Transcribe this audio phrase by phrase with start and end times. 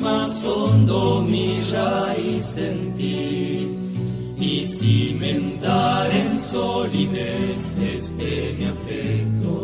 [0.00, 3.76] más hondo mi raíz en ti
[4.40, 9.58] y cimentar en solidez este mi afecto.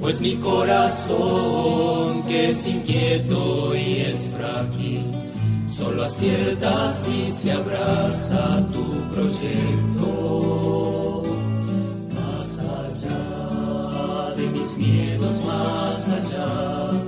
[0.00, 5.04] Pues mi corazón, que es inquieto y es frágil,
[5.66, 10.04] solo acierta si se abraza tu proyecto.
[12.14, 17.07] Más allá de mis miedos, más allá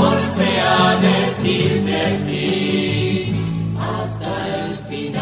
[0.00, 3.30] amor sea decirte sí
[3.78, 5.20] hasta el final.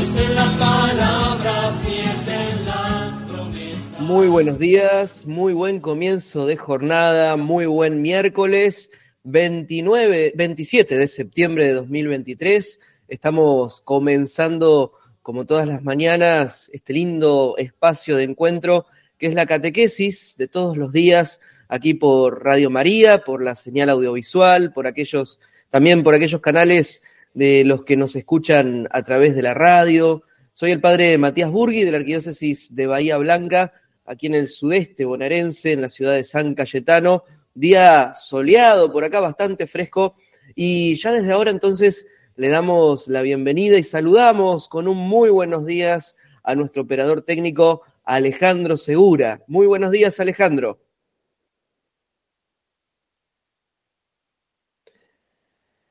[0.00, 4.00] Es en las palabras y es en las promesas.
[4.00, 8.90] Muy buenos días, muy buen comienzo de jornada, muy buen miércoles
[9.24, 12.78] 29, 27 de septiembre de 2023.
[13.08, 14.92] Estamos comenzando,
[15.22, 18.86] como todas las mañanas, este lindo espacio de encuentro
[19.20, 23.90] que es la catequesis de todos los días aquí por Radio María, por la señal
[23.90, 25.38] audiovisual, por aquellos,
[25.68, 27.02] también por aquellos canales
[27.34, 30.22] de los que nos escuchan a través de la radio.
[30.54, 33.74] Soy el padre Matías Burgui de la Arquidiócesis de Bahía Blanca,
[34.06, 37.24] aquí en el sudeste bonaerense, en la ciudad de San Cayetano.
[37.52, 40.16] Día soleado por acá, bastante fresco.
[40.54, 45.66] Y ya desde ahora entonces le damos la bienvenida y saludamos con un muy buenos
[45.66, 49.42] días a nuestro operador técnico Alejandro Segura.
[49.46, 50.80] Muy buenos días, Alejandro.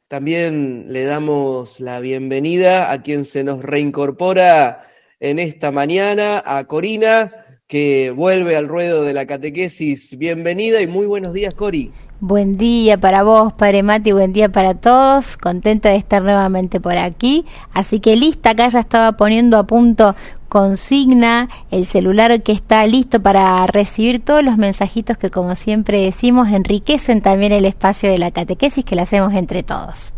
[0.10, 4.84] También le damos la bienvenida a quien se nos reincorpora
[5.22, 7.32] en esta mañana, a Corina,
[7.68, 10.18] que vuelve al ruedo de la catequesis.
[10.18, 11.94] Bienvenida y muy buenos días, Cori.
[12.22, 15.38] Buen día para vos, Padre Mati, buen día para todos.
[15.38, 17.46] Contenta de estar nuevamente por aquí.
[17.72, 20.16] Así que lista, acá ya estaba poniendo a punto
[20.50, 26.50] consigna, el celular que está listo para recibir todos los mensajitos que, como siempre decimos,
[26.50, 30.12] enriquecen también el espacio de la catequesis que la hacemos entre todos.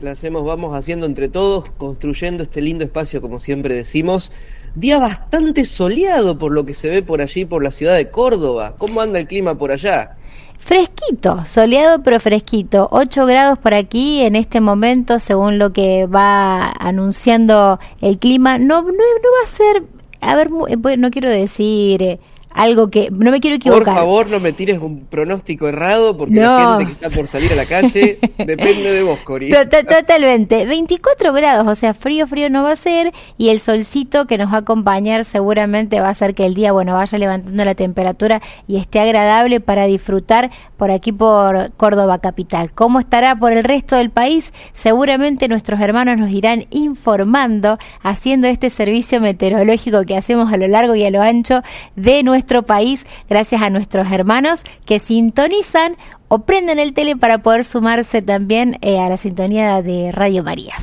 [0.00, 4.30] La hacemos, vamos haciendo entre todos, construyendo este lindo espacio, como siempre decimos.
[4.74, 8.74] Día bastante soleado por lo que se ve por allí, por la ciudad de Córdoba.
[8.76, 10.16] ¿Cómo anda el clima por allá?
[10.58, 12.88] Fresquito, soleado pero fresquito.
[12.90, 18.58] 8 grados por aquí en este momento, según lo que va anunciando el clima.
[18.58, 19.82] No, no, no va a ser,
[20.20, 22.18] a ver, eh, no quiero decir eh,
[22.54, 23.84] algo que no me quiero equivocar.
[23.84, 27.52] Por favor, no me tires un pronóstico errado porque la gente que está por salir
[27.52, 29.50] a la calle depende de vos, Cori.
[29.50, 30.64] Totalmente.
[30.64, 34.52] 24 grados, o sea, frío, frío no va a ser y el solcito que nos
[34.52, 38.40] va a acompañar seguramente va a hacer que el día, bueno, vaya levantando la temperatura
[38.68, 42.70] y esté agradable para disfrutar por aquí por Córdoba capital.
[42.72, 44.52] ¿Cómo estará por el resto del país?
[44.74, 50.94] Seguramente nuestros hermanos nos irán informando haciendo este servicio meteorológico que hacemos a lo largo
[50.94, 51.62] y a lo ancho
[51.96, 55.96] de nuestro país, gracias a nuestros hermanos que sintonizan
[56.28, 60.74] o prenden el tele para poder sumarse también eh, a la sintonía de Radio María.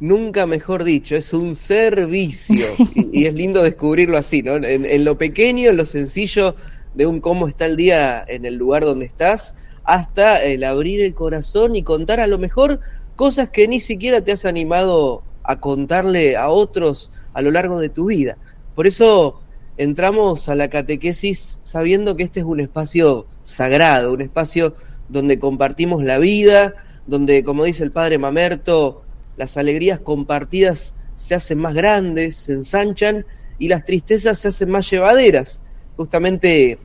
[0.00, 4.56] Nunca mejor dicho, es un servicio y, es lindo descubrirlo así, ¿no?
[4.56, 6.56] En, lo pequeño, en lo sencillo
[6.94, 9.54] de un cómo está el día en el lugar donde estás,
[9.84, 12.80] hasta el abrir el corazón y contar a lo mejor
[13.14, 17.90] cosas que ni siquiera te has animado a contarle a otros a lo largo de
[17.90, 18.38] tu vida.
[18.74, 19.40] Por eso
[19.80, 24.74] entramos a la catequesis sabiendo que este es un espacio sagrado, un espacio
[25.08, 26.74] donde compartimos la vida,
[27.06, 29.04] donde, como dice el padre Mamerto,
[29.38, 33.24] las alegrías compartidas se hacen más grandes, se ensanchan
[33.58, 35.62] y las tristezas se hacen más llevaderas.
[35.96, 36.78] Justamente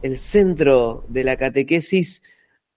[0.00, 2.22] el centro de la catequesis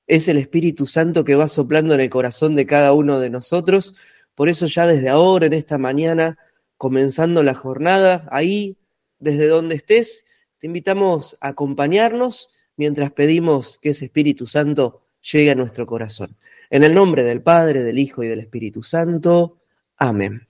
[0.05, 3.95] es el Espíritu Santo que va soplando en el corazón de cada uno de nosotros.
[4.35, 6.37] Por eso ya desde ahora, en esta mañana,
[6.77, 8.75] comenzando la jornada, ahí,
[9.21, 10.25] desde donde estés,
[10.59, 16.37] te invitamos a acompañarnos mientras pedimos que ese Espíritu Santo llegue a nuestro corazón.
[16.69, 19.61] En el nombre del Padre, del Hijo y del Espíritu Santo.
[19.97, 20.47] Amén.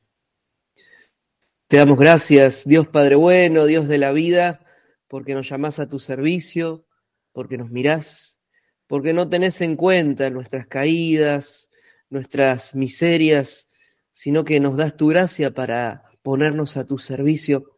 [1.68, 4.66] Te damos gracias, Dios Padre bueno, Dios de la vida,
[5.08, 6.86] porque nos llamás a tu servicio,
[7.32, 8.40] porque nos mirás,
[8.88, 11.70] porque no tenés en cuenta nuestras caídas,
[12.10, 13.70] nuestras miserias,
[14.12, 17.71] sino que nos das tu gracia para ponernos a tu servicio.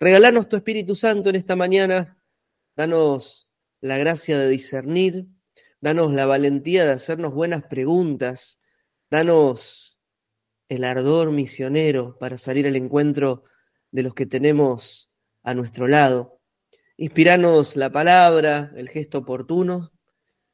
[0.00, 2.22] Regalarnos tu Espíritu Santo en esta mañana,
[2.76, 3.48] danos
[3.80, 5.26] la gracia de discernir,
[5.80, 8.60] danos la valentía de hacernos buenas preguntas,
[9.10, 10.00] danos
[10.68, 13.42] el ardor misionero para salir al encuentro
[13.90, 15.10] de los que tenemos
[15.42, 16.40] a nuestro lado.
[16.96, 19.92] Inspiranos la palabra, el gesto oportuno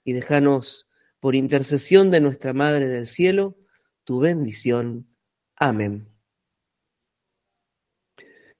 [0.04, 0.88] y déjanos,
[1.20, 3.56] por intercesión de nuestra Madre del Cielo,
[4.04, 5.08] tu bendición.
[5.56, 6.13] Amén.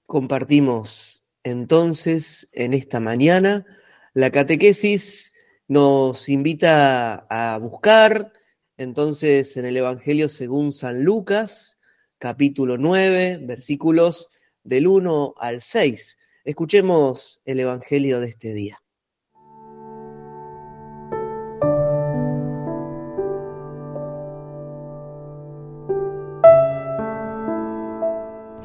[0.07, 3.65] Compartimos entonces en esta mañana
[4.13, 5.33] la catequesis
[5.67, 8.33] nos invita a buscar
[8.77, 11.79] entonces en el Evangelio según San Lucas,
[12.19, 14.29] capítulo 9, versículos
[14.63, 18.84] del 1 al 6 Escuchemos el Evangelio de este día.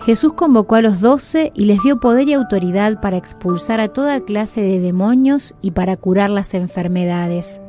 [0.10, 4.22] Jesús convocó a los doce y les dio poder y autoridad para expulsar a toda
[4.22, 7.62] clase de demonios y para curar las enfermedades.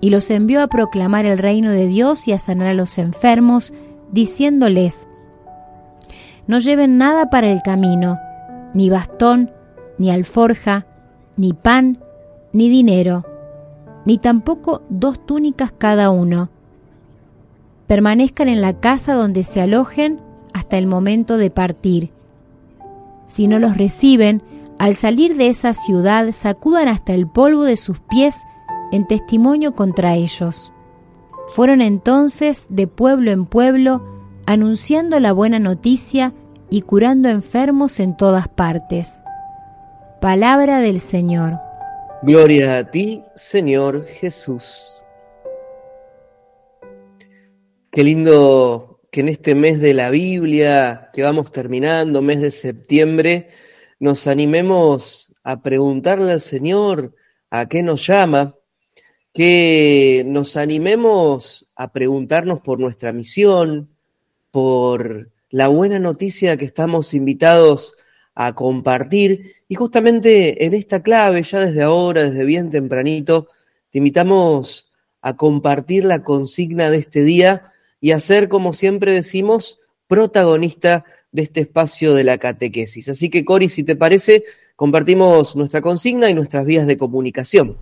[0.00, 3.74] Y los envió a proclamar el reino de Dios y a sanar a los enfermos,
[4.10, 5.06] diciéndoles,
[6.46, 8.18] No lleven nada para el camino,
[8.72, 9.50] ni bastón,
[9.98, 10.86] ni alforja,
[11.36, 11.98] ni pan,
[12.54, 13.26] ni dinero,
[14.06, 16.48] ni tampoco dos túnicas cada uno.
[17.86, 20.23] Permanezcan en la casa donde se alojen
[20.54, 22.10] hasta el momento de partir.
[23.26, 24.42] Si no los reciben,
[24.78, 28.42] al salir de esa ciudad sacudan hasta el polvo de sus pies
[28.92, 30.72] en testimonio contra ellos.
[31.48, 34.02] Fueron entonces de pueblo en pueblo
[34.46, 36.32] anunciando la buena noticia
[36.70, 39.22] y curando enfermos en todas partes.
[40.20, 41.58] Palabra del Señor.
[42.22, 45.04] Gloria a ti, Señor Jesús.
[47.90, 53.48] Qué lindo que en este mes de la Biblia que vamos terminando, mes de septiembre,
[54.00, 57.14] nos animemos a preguntarle al Señor
[57.48, 58.56] a qué nos llama,
[59.32, 63.88] que nos animemos a preguntarnos por nuestra misión,
[64.50, 67.96] por la buena noticia que estamos invitados
[68.34, 69.54] a compartir.
[69.68, 73.46] Y justamente en esta clave, ya desde ahora, desde bien tempranito,
[73.90, 77.70] te invitamos a compartir la consigna de este día
[78.04, 83.08] y a ser, como siempre decimos, protagonista de este espacio de la catequesis.
[83.08, 84.44] Así que, Cori, si te parece,
[84.76, 87.78] compartimos nuestra consigna y nuestras vías de comunicación.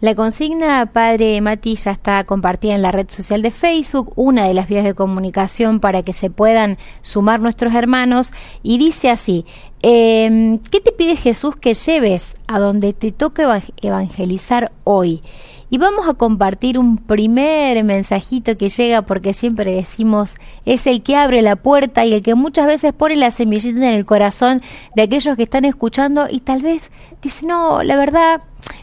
[0.00, 4.54] La consigna, padre Mati, ya está compartida en la red social de Facebook, una de
[4.54, 8.32] las vías de comunicación para que se puedan sumar nuestros hermanos,
[8.62, 9.44] y dice así,
[9.82, 13.44] em, ¿qué te pide Jesús que lleves a donde te toque
[13.82, 15.20] evangelizar hoy?
[15.72, 20.34] Y vamos a compartir un primer mensajito que llega porque siempre decimos
[20.66, 23.94] es el que abre la puerta y el que muchas veces pone la semillita en
[23.94, 24.60] el corazón
[24.94, 26.90] de aquellos que están escuchando y tal vez
[27.22, 28.42] dice, no, la verdad,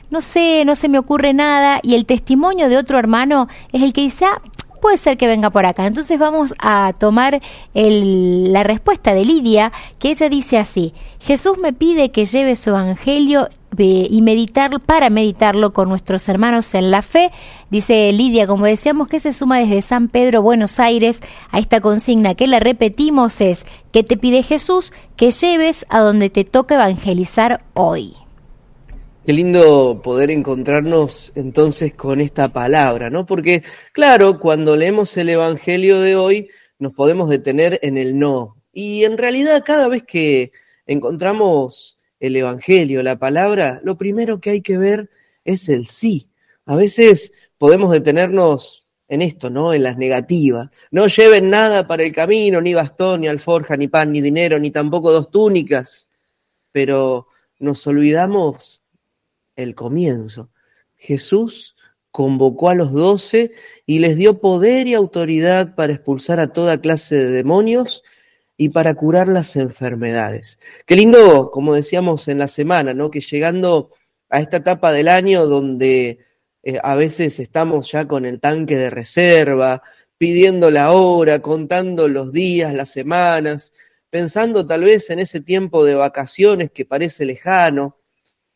[0.09, 3.93] no sé, no se me ocurre nada y el testimonio de otro hermano es el
[3.93, 4.41] que dice, ah,
[4.81, 5.85] puede ser que venga por acá.
[5.85, 7.39] Entonces vamos a tomar
[7.75, 13.47] la respuesta de Lidia, que ella dice así, Jesús me pide que lleve su evangelio
[13.77, 17.31] y meditar para meditarlo con nuestros hermanos en la fe.
[17.69, 21.21] Dice Lidia, como decíamos, que se suma desde San Pedro, Buenos Aires,
[21.51, 26.29] a esta consigna que la repetimos es, que te pide Jesús que lleves a donde
[26.29, 28.15] te toca evangelizar hoy.
[29.25, 33.27] Qué lindo poder encontrarnos entonces con esta palabra, ¿no?
[33.27, 36.49] Porque, claro, cuando leemos el Evangelio de hoy,
[36.79, 38.55] nos podemos detener en el no.
[38.73, 40.51] Y en realidad, cada vez que
[40.87, 45.09] encontramos el Evangelio, la palabra, lo primero que hay que ver
[45.43, 46.29] es el sí.
[46.65, 49.73] A veces podemos detenernos en esto, ¿no?
[49.73, 50.69] En las negativas.
[50.91, 54.69] No lleven nada para el camino, ni bastón, ni alforja, ni pan, ni dinero, ni
[54.71, 56.07] tampoco dos túnicas.
[56.71, 58.83] Pero nos olvidamos
[59.55, 60.51] el comienzo.
[60.95, 61.75] Jesús
[62.11, 63.51] convocó a los doce
[63.85, 68.03] y les dio poder y autoridad para expulsar a toda clase de demonios
[68.61, 70.59] y para curar las enfermedades.
[70.85, 73.09] Qué lindo, como decíamos en la semana, ¿no?
[73.09, 73.91] Que llegando
[74.29, 76.19] a esta etapa del año donde
[76.63, 79.81] eh, a veces estamos ya con el tanque de reserva,
[80.17, 83.71] pidiendo la hora, contando los días, las semanas,
[84.09, 87.95] pensando tal vez en ese tiempo de vacaciones que parece lejano,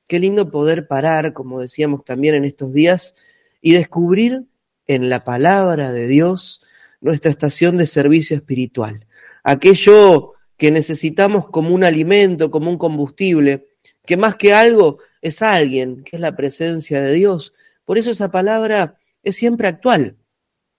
[0.05, 3.15] Qué lindo poder parar, como decíamos también en estos días,
[3.61, 4.43] y descubrir
[4.85, 6.61] en la palabra de Dios
[6.99, 9.07] nuestra estación de servicio espiritual.
[9.43, 13.67] Aquello que necesitamos como un alimento, como un combustible,
[14.05, 17.53] que más que algo es alguien, que es la presencia de Dios.
[17.85, 20.17] Por eso esa palabra es siempre actual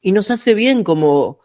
[0.01, 1.41] y nos hace bien como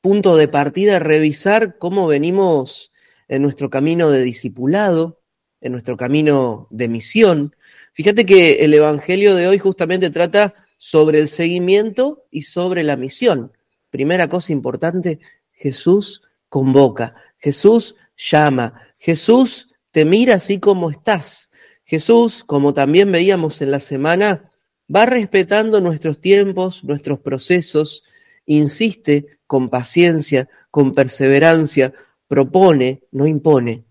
[0.00, 2.92] punto de partida revisar cómo venimos
[3.28, 5.20] en nuestro camino de discipulado,
[5.60, 7.56] en nuestro camino de misión.
[7.94, 13.52] Fíjate que el Evangelio de hoy justamente trata sobre el seguimiento y sobre la misión.
[13.90, 15.20] Primera cosa importante,
[15.64, 21.50] Jesús convoca, Jesús llama, Jesús te mira así como estás.
[21.86, 24.50] Jesús, como también veíamos en la semana,
[24.94, 28.04] va respetando nuestros tiempos, nuestros procesos,
[28.44, 31.94] insiste con paciencia, con perseverancia,
[32.28, 33.86] propone, no impone.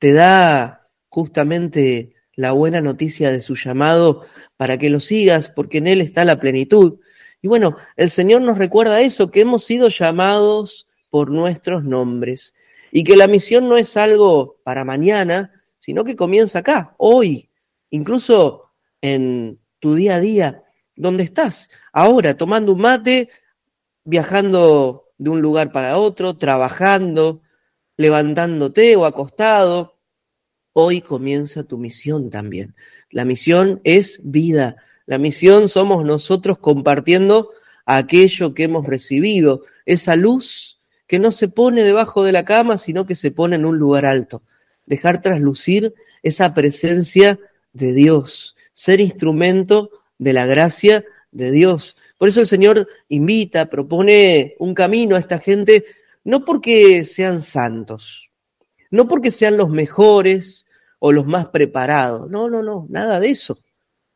[0.00, 5.86] Te da justamente la buena noticia de su llamado para que lo sigas, porque en
[5.86, 6.98] Él está la plenitud.
[7.42, 12.54] Y bueno, el Señor nos recuerda eso, que hemos sido llamados por nuestros nombres
[12.92, 17.48] y que la misión no es algo para mañana, sino que comienza acá, hoy,
[17.90, 18.70] incluso
[19.00, 20.62] en tu día a día,
[20.94, 23.28] donde estás, ahora tomando un mate,
[24.04, 27.42] viajando de un lugar para otro, trabajando,
[27.96, 29.96] levantándote o acostado,
[30.78, 32.74] Hoy comienza tu misión también.
[33.10, 34.76] La misión es vida.
[35.06, 37.50] La misión somos nosotros compartiendo
[37.86, 40.75] aquello que hemos recibido, esa luz
[41.06, 44.04] que no se pone debajo de la cama, sino que se pone en un lugar
[44.04, 44.42] alto.
[44.86, 47.38] Dejar traslucir esa presencia
[47.72, 51.96] de Dios, ser instrumento de la gracia de Dios.
[52.18, 55.84] Por eso el Señor invita, propone un camino a esta gente,
[56.24, 58.30] no porque sean santos,
[58.90, 60.66] no porque sean los mejores,
[60.98, 62.30] o los más preparados.
[62.30, 63.58] No, no, no, nada de eso.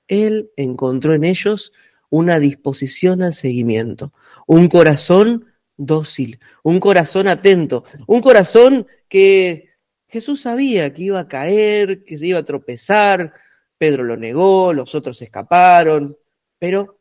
[0.08, 1.72] Él encontró en ellos
[2.08, 4.12] una disposición al seguimiento,
[4.46, 5.46] un corazón
[5.80, 9.70] dócil, un corazón atento, un corazón que
[10.06, 13.32] Jesús sabía que iba a caer, que se iba a tropezar,
[13.78, 16.16] Pedro lo negó, los otros escaparon,
[16.58, 16.98] pero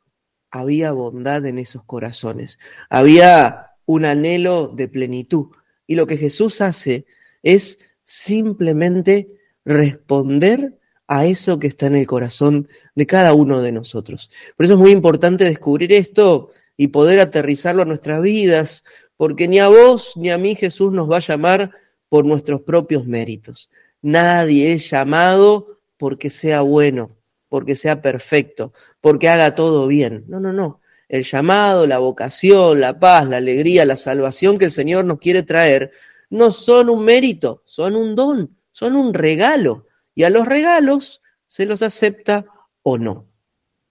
[0.49, 2.57] había bondad en esos corazones,
[2.89, 5.47] había un anhelo de plenitud.
[5.85, 7.05] Y lo que Jesús hace
[7.43, 9.27] es simplemente
[9.65, 14.29] responder a eso que está en el corazón de cada uno de nosotros.
[14.55, 18.85] Por eso es muy importante descubrir esto y poder aterrizarlo a nuestras vidas,
[19.17, 21.71] porque ni a vos ni a mí Jesús nos va a llamar
[22.07, 23.69] por nuestros propios méritos.
[24.01, 27.17] Nadie es llamado porque sea bueno,
[27.49, 28.71] porque sea perfecto,
[29.01, 30.23] porque haga todo bien.
[30.27, 30.79] No, no, no.
[31.09, 35.43] El llamado, la vocación, la paz, la alegría, la salvación que el Señor nos quiere
[35.43, 35.91] traer,
[36.29, 41.65] no son un mérito, son un don son un regalo y a los regalos se
[41.65, 42.45] los acepta
[42.81, 43.27] o no.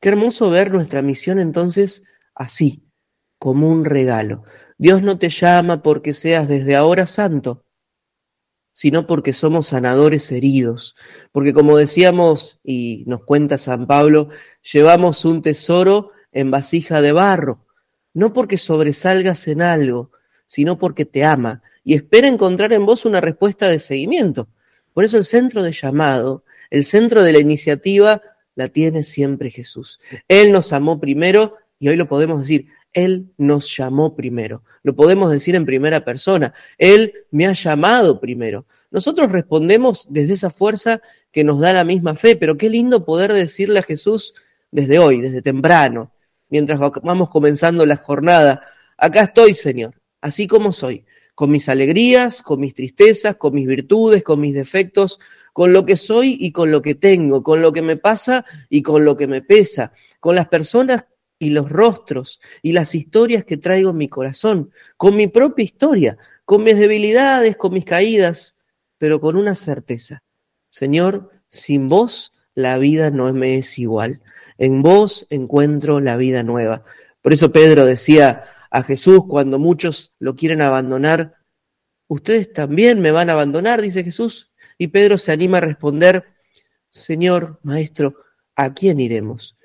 [0.00, 2.04] Qué hermoso ver nuestra misión entonces
[2.38, 2.90] así,
[3.38, 4.44] como un regalo.
[4.78, 7.64] Dios no te llama porque seas desde ahora santo,
[8.72, 10.94] sino porque somos sanadores heridos.
[11.32, 14.28] Porque como decíamos y nos cuenta San Pablo,
[14.62, 17.66] llevamos un tesoro en vasija de barro,
[18.14, 20.12] no porque sobresalgas en algo,
[20.46, 24.48] sino porque te ama y espera encontrar en vos una respuesta de seguimiento.
[24.94, 28.22] Por eso el centro de llamado, el centro de la iniciativa,
[28.54, 30.00] la tiene siempre Jesús.
[30.28, 34.62] Él nos amó primero y hoy lo podemos decir, Él nos llamó primero.
[34.82, 38.66] Lo podemos decir en primera persona, Él me ha llamado primero.
[38.90, 43.32] Nosotros respondemos desde esa fuerza que nos da la misma fe, pero qué lindo poder
[43.32, 44.34] decirle a Jesús
[44.70, 46.12] desde hoy, desde temprano,
[46.48, 48.62] mientras vamos comenzando la jornada,
[48.96, 51.04] acá estoy, Señor, así como soy,
[51.34, 55.20] con mis alegrías, con mis tristezas, con mis virtudes, con mis defectos,
[55.52, 58.82] con lo que soy y con lo que tengo, con lo que me pasa y
[58.82, 61.04] con lo que me pesa, con las personas
[61.38, 66.18] y los rostros y las historias que traigo en mi corazón, con mi propia historia,
[66.44, 68.56] con mis debilidades, con mis caídas,
[68.98, 70.22] pero con una certeza.
[70.70, 74.22] Señor, sin vos la vida no me es igual.
[74.58, 76.84] En vos encuentro la vida nueva.
[77.22, 81.36] Por eso Pedro decía a Jesús cuando muchos lo quieren abandonar,
[82.08, 84.52] ustedes también me van a abandonar, dice Jesús.
[84.76, 86.24] Y Pedro se anima a responder,
[86.90, 88.16] Señor, Maestro,
[88.56, 89.56] ¿a quién iremos?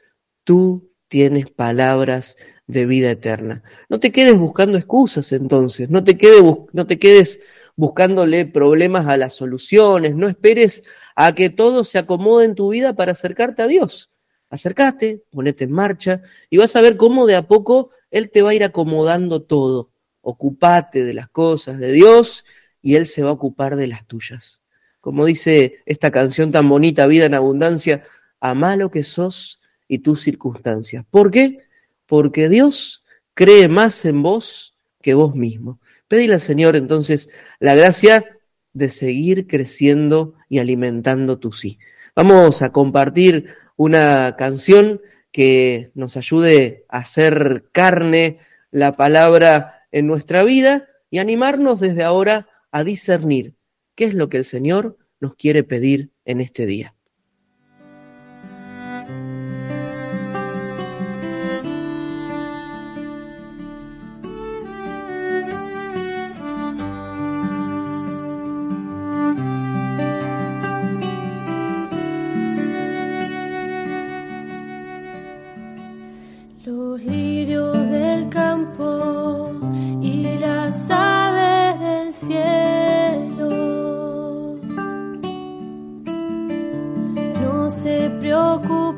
[0.43, 3.61] Tú tienes palabras de vida eterna.
[3.87, 7.39] No te quedes buscando excusas entonces, no te, quedes, no te quedes
[7.75, 10.83] buscándole problemas a las soluciones, no esperes
[11.15, 14.09] a que todo se acomode en tu vida para acercarte a Dios
[14.53, 18.51] acércate, ponete en marcha y vas a ver cómo de a poco Él te va
[18.51, 19.91] a ir acomodando todo.
[20.21, 22.45] Ocupate de las cosas de Dios
[22.81, 24.61] y Él se va a ocupar de las tuyas.
[25.01, 28.05] Como dice esta canción tan bonita, Vida en Abundancia,
[28.39, 31.05] ama lo que sos y tus circunstancias.
[31.09, 31.59] ¿Por qué?
[32.05, 35.79] Porque Dios cree más en vos que vos mismo.
[36.07, 38.25] Pedile al Señor entonces la gracia
[38.73, 41.79] de seguir creciendo y alimentando tu sí.
[42.15, 48.37] Vamos a compartir una canción que nos ayude a hacer carne
[48.71, 53.55] la palabra en nuestra vida y animarnos desde ahora a discernir
[53.95, 56.95] qué es lo que el Señor nos quiere pedir en este día.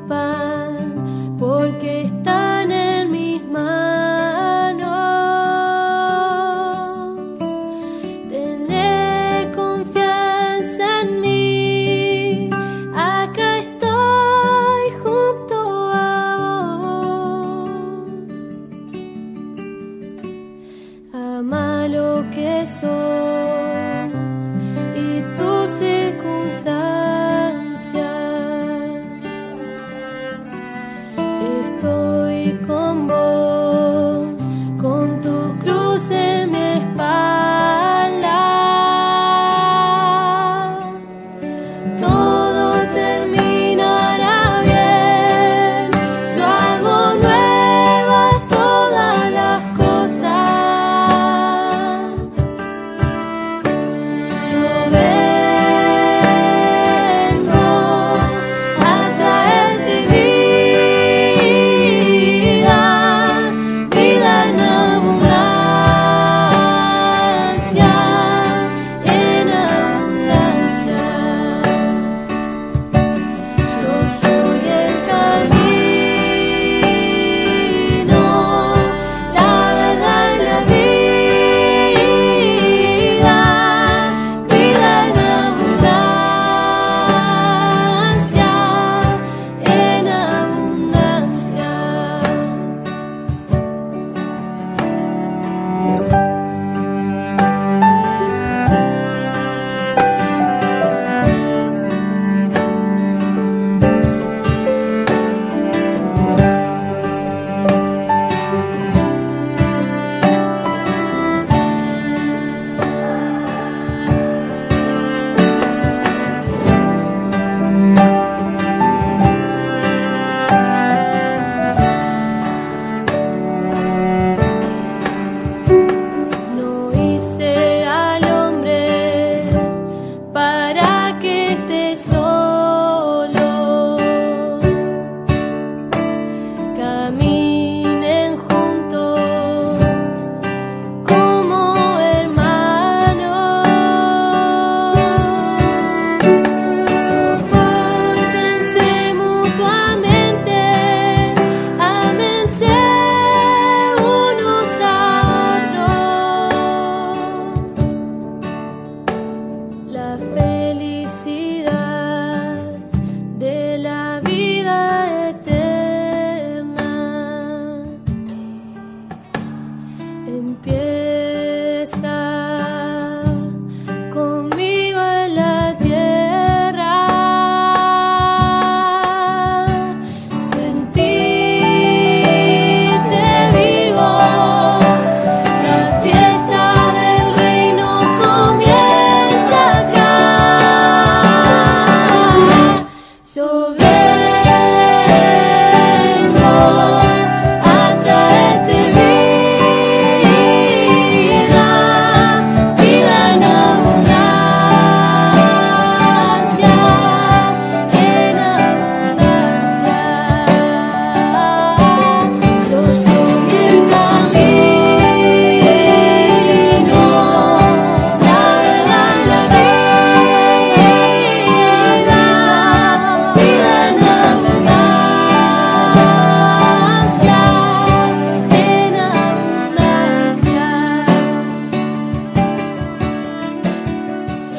[0.08, 0.45] Estoy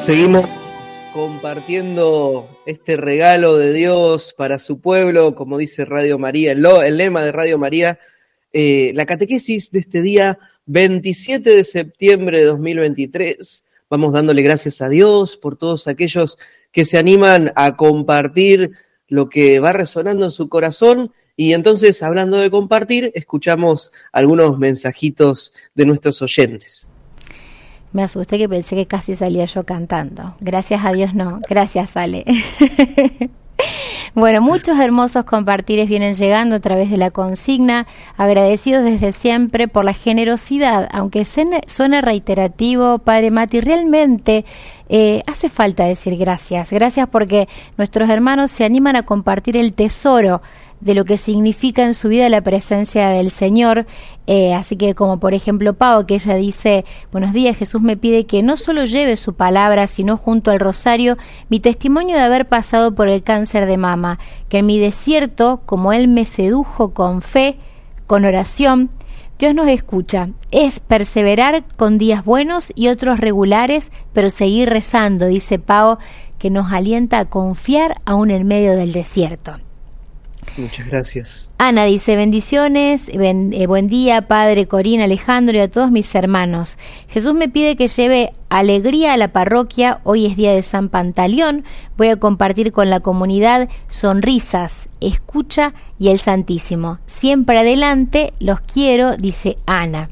[0.08, 0.46] Seguimos
[1.12, 6.62] compartiendo este regalo de Dios para su pueblo, como dice Radio María, el,
[6.96, 7.98] lema de Radio María,
[8.54, 13.64] eh, la catequesis de este día 27 de septiembre de 2023.
[13.90, 16.38] Vamos dándole gracias a Dios por todos aquellos
[16.72, 18.70] que se animan a compartir
[19.08, 21.12] lo que va resonando en su corazón.
[21.36, 26.90] Y entonces, hablando de compartir, escuchamos algunos mensajitos de nuestros oyentes.
[27.92, 30.34] Me asusté que pensé que casi salía yo cantando.
[30.40, 31.40] Gracias a Dios no.
[31.48, 32.24] Gracias, Ale.
[34.14, 39.84] Bueno, muchos hermosos compartires vienen llegando a través de la consigna, agradecidos desde siempre por
[39.84, 44.44] la generosidad, aunque suene reiterativo, Padre Mati, realmente
[44.88, 46.70] eh, hace falta decir gracias.
[46.70, 50.42] Gracias porque nuestros hermanos se animan a compartir el tesoro
[50.80, 53.86] de lo que significa en su vida la presencia del Señor.
[54.26, 58.26] Eh, así que como por ejemplo Pau, que ella dice, buenos días, Jesús me pide
[58.26, 61.16] que no solo lleve su palabra, sino junto al rosario
[61.48, 65.92] mi testimonio de haber pasado por el cáncer de mama, que en mi desierto, como
[65.92, 67.56] Él me sedujo con fe,
[68.06, 68.90] con oración,
[69.38, 70.30] Dios nos escucha.
[70.50, 75.98] Es perseverar con días buenos y otros regulares, pero seguir rezando, dice Pau,
[76.38, 79.58] que nos alienta a confiar aún en medio del desierto.
[80.56, 81.52] Muchas gracias.
[81.58, 86.78] Ana dice bendiciones, eh, buen día Padre Corina, Alejandro y a todos mis hermanos.
[87.08, 91.64] Jesús me pide que lleve alegría a la parroquia, hoy es día de San Pantaleón,
[91.96, 96.98] voy a compartir con la comunidad sonrisas, escucha y el Santísimo.
[97.06, 100.10] Siempre adelante, los quiero, dice Ana.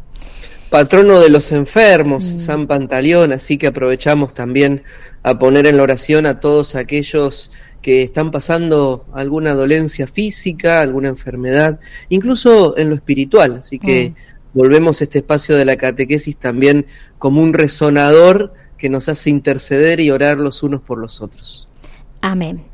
[0.70, 2.38] Patrono de los enfermos, mm.
[2.38, 4.82] San Pantaleón, así que aprovechamos también
[5.22, 7.50] a poner en la oración a todos aquellos
[7.86, 13.58] que están pasando alguna dolencia física, alguna enfermedad, incluso en lo espiritual.
[13.60, 14.58] Así que mm.
[14.58, 16.86] volvemos a este espacio de la catequesis también
[17.20, 21.68] como un resonador que nos hace interceder y orar los unos por los otros.
[22.22, 22.64] Amén.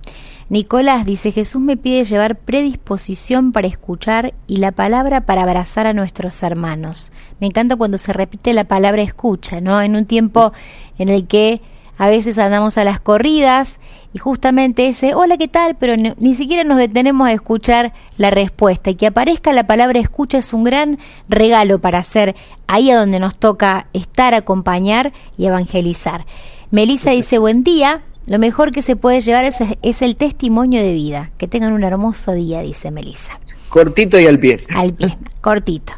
[0.48, 5.92] Nicolás dice, Jesús me pide llevar predisposición para escuchar y la palabra para abrazar a
[5.92, 7.12] nuestros hermanos.
[7.38, 9.82] Me encanta cuando se repite la palabra escucha, ¿no?
[9.82, 10.54] En un tiempo
[10.96, 11.60] en el que
[11.98, 13.78] a veces andamos a las corridas
[14.14, 15.76] y justamente ese, hola, ¿qué tal?
[15.76, 18.90] Pero ni siquiera nos detenemos a escuchar la respuesta.
[18.90, 20.98] Y que aparezca la palabra escucha es un gran
[21.28, 26.26] regalo para hacer ahí a donde nos toca estar, acompañar y evangelizar.
[26.70, 28.02] Melissa dice, buen día.
[28.26, 31.30] Lo mejor que se puede llevar es, es el testimonio de vida.
[31.38, 33.40] Que tengan un hermoso día, dice Melissa.
[33.68, 34.64] Cortito y al pie.
[34.74, 35.94] Al pie, cortito.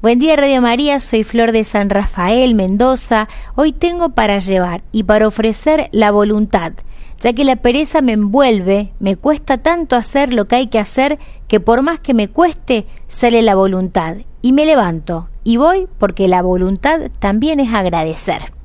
[0.00, 3.28] Buen día Radio María, soy Flor de San Rafael, Mendoza.
[3.56, 6.72] Hoy tengo para llevar y para ofrecer la voluntad,
[7.20, 11.18] ya que la pereza me envuelve, me cuesta tanto hacer lo que hay que hacer,
[11.48, 14.16] que por más que me cueste, sale la voluntad.
[14.40, 18.57] Y me levanto y voy porque la voluntad también es agradecer.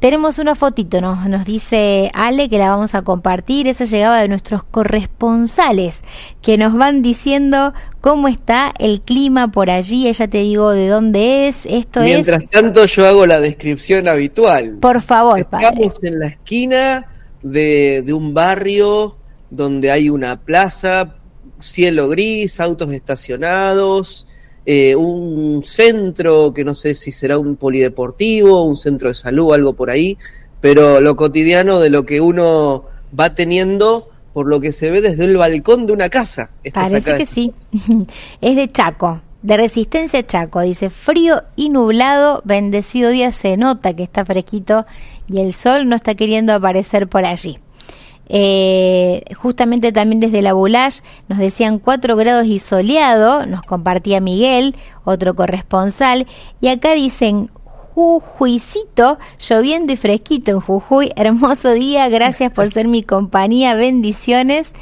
[0.00, 3.66] Tenemos una fotito, nos, nos dice Ale que la vamos a compartir.
[3.66, 6.02] Esa llegaba de nuestros corresponsales
[6.42, 10.06] que nos van diciendo cómo está el clima por allí.
[10.06, 11.64] Ella te digo de dónde es.
[11.64, 14.78] Esto Mientras tanto, yo hago la descripción habitual.
[14.80, 17.06] Por favor, Estamos en la esquina
[17.42, 19.16] de, de un barrio
[19.48, 21.14] donde hay una plaza,
[21.58, 24.26] cielo gris, autos estacionados
[24.66, 29.74] eh, un centro que no sé si será un polideportivo, un centro de salud, algo
[29.74, 30.18] por ahí,
[30.60, 32.84] pero lo cotidiano de lo que uno
[33.18, 36.50] va teniendo por lo que se ve desde el balcón de una casa.
[36.74, 37.54] Parece que sí.
[38.40, 40.60] es de Chaco, de Resistencia Chaco.
[40.60, 44.84] Dice frío y nublado, bendecido día, se nota que está fresquito
[45.28, 47.58] y el sol no está queriendo aparecer por allí.
[48.28, 54.74] Eh, justamente también desde la Boulage nos decían 4 grados y soleado, nos compartía Miguel,
[55.04, 56.26] otro corresponsal,
[56.60, 57.50] y acá dicen
[57.94, 64.72] Jujuicito, lloviendo y fresquito en Jujuy, hermoso día, gracias por ser mi compañía, bendiciones.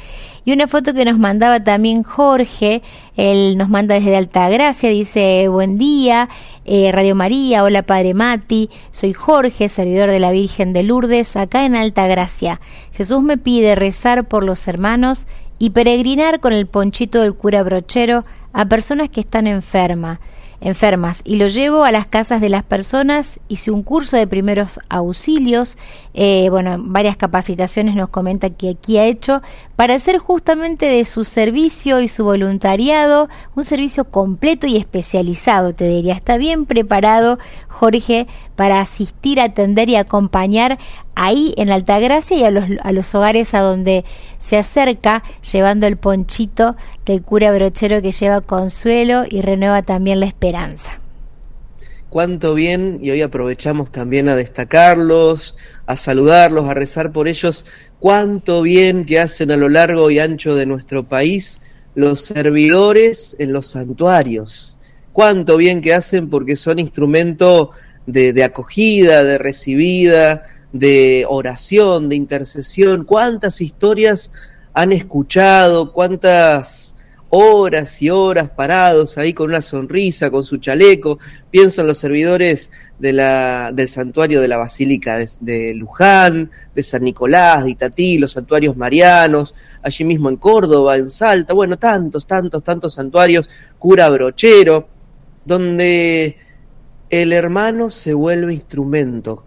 [0.45, 2.83] Y una foto que nos mandaba también Jorge,
[3.17, 6.29] él nos manda desde Altagracia, dice, buen día,
[6.65, 11.65] eh, Radio María, hola Padre Mati, soy Jorge, servidor de la Virgen de Lourdes, acá
[11.65, 12.61] en Altagracia.
[12.93, 15.25] Jesús me pide rezar por los hermanos
[15.57, 20.19] y peregrinar con el ponchito del cura brochero a personas que están enfermas
[20.65, 24.79] enfermas y lo llevo a las casas de las personas, hice un curso de primeros
[24.89, 25.77] auxilios,
[26.15, 29.43] eh, bueno, varias capacitaciones nos comenta que aquí ha hecho
[29.75, 35.87] para hacer justamente de su servicio y su voluntariado un servicio completo y especializado, te
[35.87, 37.37] diría, está bien preparado
[37.75, 40.79] Jorge para asistir, atender y acompañar
[41.13, 44.05] ahí en Altagracia y a los, a los hogares a donde
[44.39, 50.25] se acerca llevando el ponchito del cura brochero que lleva consuelo y renueva también la
[50.25, 50.99] esperanza.
[52.09, 57.65] cuánto bien, y hoy aprovechamos también a destacarlos, a saludarlos, a rezar por ellos,
[57.99, 61.59] cuánto bien que hacen a lo largo y ancho de nuestro país
[61.93, 64.74] los servidores en los santuarios.
[65.15, 67.71] Cuánto bien que hacen porque son instrumento
[68.05, 73.05] de, de acogida, de recibida, de oración, de intercesión.
[73.05, 74.33] Cuántas historias
[74.73, 76.97] han escuchado, cuántas
[77.29, 81.17] horas y horas parados ahí con una sonrisa, con su chaleco.
[81.49, 83.13] Pienso en los servidores de
[83.73, 89.55] del santuario de la Basílica de, Luján, de San Nicolás, de Itatí, los santuarios marianos,
[89.81, 93.49] allí mismo en Córdoba, en Salta, bueno, tantos, tantos, tantos santuarios,
[93.79, 94.89] cura brochero,
[95.45, 96.37] donde
[97.09, 99.45] el hermano se vuelve instrumento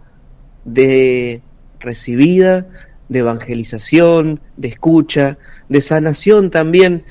[0.65, 1.41] de
[1.79, 2.67] recibida,
[3.09, 7.03] de evangelización, de escucha, de sanación también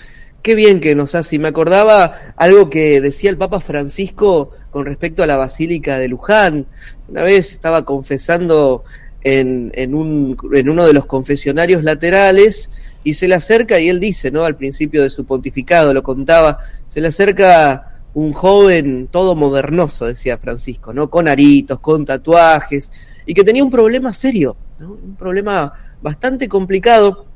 [0.42, 1.36] Qué bien que nos hace.
[1.36, 6.08] Y me acordaba algo que decía el Papa Francisco con respecto a la Basílica de
[6.08, 6.66] Luján.
[7.08, 8.84] Una vez estaba confesando
[9.22, 12.70] en, en, un, en uno de los confesionarios laterales
[13.02, 14.44] y se le acerca, y él dice, ¿no?
[14.44, 20.38] Al principio de su pontificado, lo contaba, se le acerca un joven todo modernoso, decía
[20.38, 21.10] Francisco, ¿no?
[21.10, 22.90] Con aritos, con tatuajes,
[23.26, 24.92] y que tenía un problema serio, ¿no?
[24.92, 27.26] Un problema bastante complicado.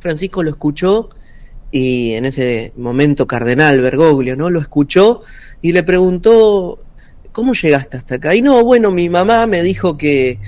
[0.00, 1.10] Francisco lo escuchó
[1.70, 4.50] y en ese momento Cardenal Bergoglio, ¿no?
[4.50, 5.22] Lo escuchó
[5.60, 6.78] y le preguntó,
[7.32, 8.34] ¿cómo llegaste hasta acá?
[8.34, 10.38] Y no, bueno, mi mamá me dijo que,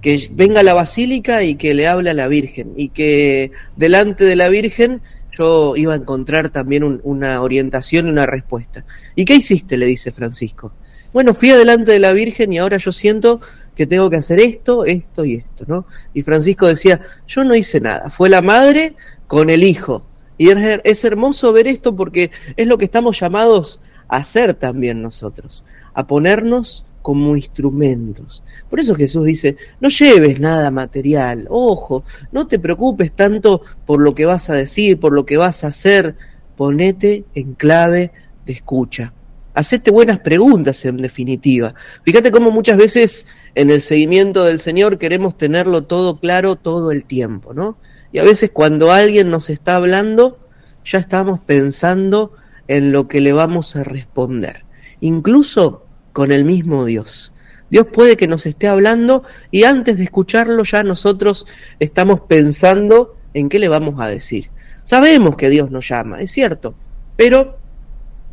[0.00, 4.24] que venga a la basílica y que le hable a la Virgen y que delante
[4.24, 5.00] de la Virgen
[5.36, 8.84] yo iba a encontrar también una orientación y una respuesta.
[9.14, 9.76] ¿Y qué hiciste?
[9.76, 10.72] le dice Francisco.
[11.12, 13.40] Bueno, fui adelante de la Virgen y ahora yo siento
[13.76, 15.86] que tengo que hacer esto, esto y esto, ¿no?
[16.12, 18.94] Y Francisco decía, yo no hice nada, fue la madre
[19.26, 20.04] con el hijo,
[20.36, 25.64] y es, hermoso ver esto porque es lo que estamos llamados a hacer también nosotros,
[25.92, 28.42] a ponernos como instrumentos.
[28.70, 34.14] Por eso Jesús dice, no lleves nada material, ojo, no te preocupes tanto por lo
[34.14, 36.16] que vas a decir, por lo que vas a hacer,
[36.56, 38.10] ponete en clave
[38.46, 39.12] de escucha.
[39.52, 41.74] Hacete buenas preguntas en definitiva.
[42.04, 47.04] Fíjate cómo muchas veces en el seguimiento del Señor queremos tenerlo todo claro todo el
[47.04, 47.76] tiempo, ¿no?
[48.12, 50.38] Y a veces cuando alguien nos está hablando,
[50.86, 52.32] ya estamos pensando
[52.66, 54.64] en lo que le vamos a responder,
[55.02, 55.83] incluso
[56.14, 57.34] con el mismo Dios.
[57.68, 61.44] Dios puede que nos esté hablando y antes de escucharlo ya nosotros
[61.80, 64.48] estamos pensando en qué le vamos a decir.
[64.84, 66.74] Sabemos que Dios nos llama, es cierto,
[67.16, 67.58] pero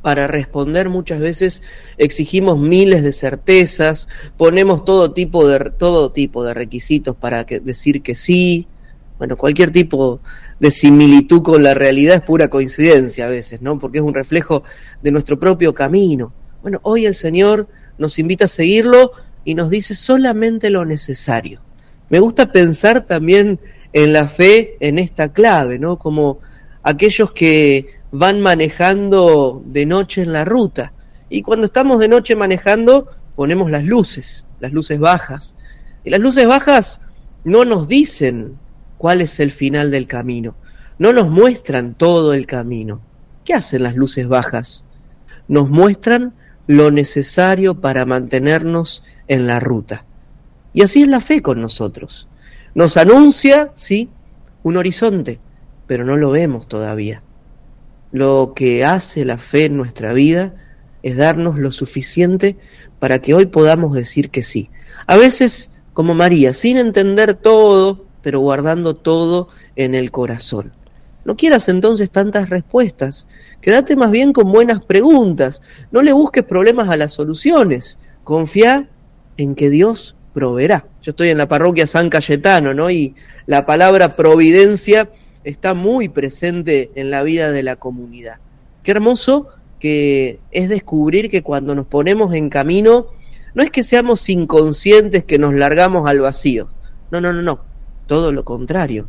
[0.04, 1.64] para responder muchas veces
[1.98, 8.14] exigimos miles de certezas, ponemos todo tipo de todo tipo de requisitos para decir que
[8.14, 8.68] sí,
[9.18, 10.20] bueno, cualquier tipo
[10.60, 13.80] de similitud con la realidad es pura coincidencia a veces, ¿no?
[13.80, 14.62] Porque es un reflejo
[15.02, 16.32] de nuestro propio camino.
[16.62, 21.62] Bueno, hoy el Señor nos invita a seguirlo y nos dice solamente lo necesario.
[22.10, 23.60] Me gusta pensar también
[23.94, 25.98] en la fe en esta clave, ¿no?
[25.98, 26.40] Como
[26.84, 30.94] aquellos que van manejando de noche en la ruta.
[31.30, 35.56] Y cuando estamos de noche manejando, ponemos las luces, las luces bajas.
[36.04, 37.02] Y las luces bajas
[37.44, 38.60] no nos dicen
[39.00, 40.56] cuál es el final del camino.
[41.00, 43.02] No nos muestran todo el camino.
[43.46, 44.86] ¿Qué hacen las luces bajas?
[45.48, 46.36] Nos muestran
[46.72, 50.06] lo necesario para mantenernos en la ruta.
[50.74, 52.30] Y así es la fe con nosotros.
[52.74, 54.10] Nos anuncia, sí,
[54.64, 55.42] un horizonte,
[55.86, 57.24] pero no lo vemos todavía.
[58.14, 60.56] Lo que hace la fe en nuestra vida
[61.04, 62.56] es darnos lo suficiente
[63.00, 64.70] para que hoy podamos decir que sí.
[65.08, 70.72] A veces, como María, sin entender todo, pero guardando todo en el corazón.
[71.24, 73.28] No quieras entonces tantas respuestas,
[73.62, 78.90] quédate más bien con buenas preguntas, no le busques problemas a las soluciones, confía
[79.38, 80.88] en que Dios proveerá.
[81.02, 82.90] Yo estoy en la parroquia San Cayetano, ¿no?
[82.90, 85.10] Y la palabra providencia
[85.44, 88.40] está muy presente en la vida de la comunidad.
[88.84, 89.48] Qué hermoso
[89.80, 93.08] que es descubrir que cuando nos ponemos en camino,
[93.54, 96.70] no es que seamos inconscientes que nos largamos al vacío.
[97.12, 97.72] No, no, no, no
[98.12, 99.08] todo lo contrario.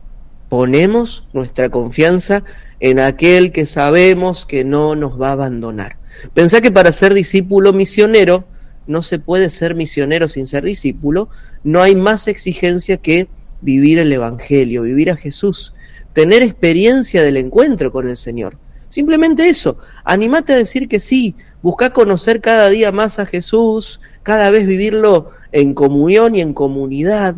[0.53, 2.45] Ponemos nuestra confianza
[2.79, 5.97] en aquel que sabemos que no nos va a abandonar.
[6.35, 8.45] Pensá que para ser discípulo misionero
[8.87, 11.31] no se puede ser misionero sin ser discípulo,
[11.65, 13.29] no hay más exigencia que
[13.63, 15.73] vivir el Evangelio, vivir a Jesús,
[16.13, 18.59] tener experiencia del encuentro con el Señor.
[18.91, 24.51] Simplemente eso, animate a decir que sí, busca conocer cada día más a Jesús, cada
[24.51, 27.37] vez vivirlo en comunión y en comunidad,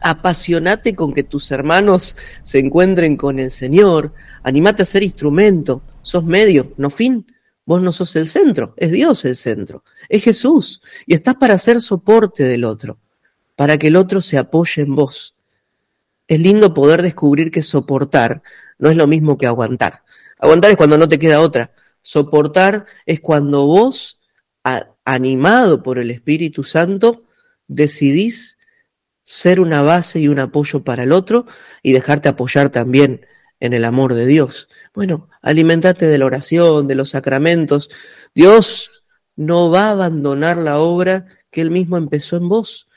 [0.00, 6.24] apasionate con que tus hermanos se encuentren con el Señor, animate a ser instrumento, sos
[6.24, 7.26] medio, no fin.
[7.64, 10.80] Vos no sos el centro, es Dios el centro, es Jesús.
[11.06, 12.98] Y estás para ser soporte del otro,
[13.56, 15.34] para que el otro se apoye en vos.
[16.26, 18.42] Es lindo poder descubrir que soportar
[18.78, 20.02] no es lo mismo que aguantar.
[20.38, 21.72] Aguantar es cuando no te queda otra.
[22.00, 24.20] Soportar es cuando vos,
[25.04, 27.24] animado por el Espíritu Santo,
[27.66, 28.57] decidís
[29.28, 31.44] ser una base y un apoyo para el otro
[31.82, 33.26] y dejarte apoyar también
[33.60, 34.70] en el amor de Dios.
[34.94, 37.90] Bueno, alimentate de la oración, de los sacramentos.
[38.34, 39.04] Dios
[39.36, 42.88] no va a abandonar la obra que Él mismo empezó en vos.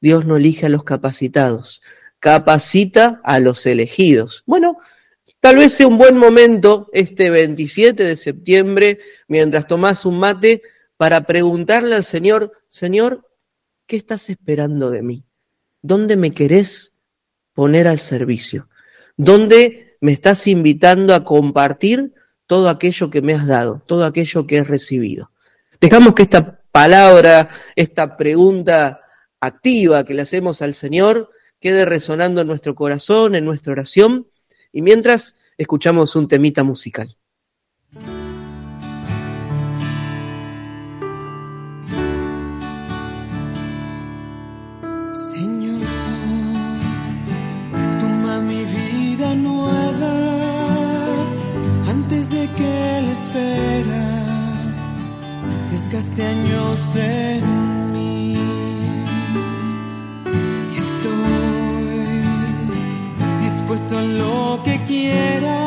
[0.00, 1.82] Dios no elige a los capacitados,
[2.20, 4.44] capacita a los elegidos.
[4.46, 4.78] Bueno,
[5.40, 10.62] tal vez sea un buen momento este 27 de septiembre, mientras tomás un mate,
[10.96, 13.28] para preguntarle al Señor, Señor,
[13.86, 15.24] ¿qué estás esperando de mí?
[15.82, 16.96] ¿Dónde me querés
[17.52, 18.68] poner al servicio?
[19.16, 22.14] ¿Dónde me estás invitando a compartir
[22.46, 25.30] todo aquello que me has dado, todo aquello que he recibido?
[25.80, 29.00] Dejamos que esta palabra, esta pregunta
[29.40, 34.28] activa que le hacemos al Señor, quede resonando en nuestro corazón, en nuestra oración,
[34.72, 37.16] y mientras escuchamos un temita musical.
[56.14, 58.36] Desgaste años en mí.
[60.72, 62.22] Y estoy
[63.40, 65.61] dispuesto a lo que quieras,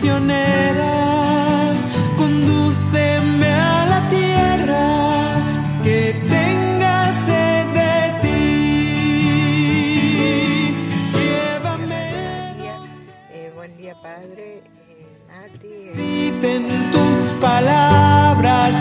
[0.00, 1.72] misionera,
[2.16, 5.36] condúceme a la tierra
[5.84, 8.40] que tenga sed de ti.
[11.12, 12.04] Llévame.
[13.30, 14.62] Eh, buen día, Padre.
[14.88, 18.72] Eh, Nati, eh, necesiten tus palabras,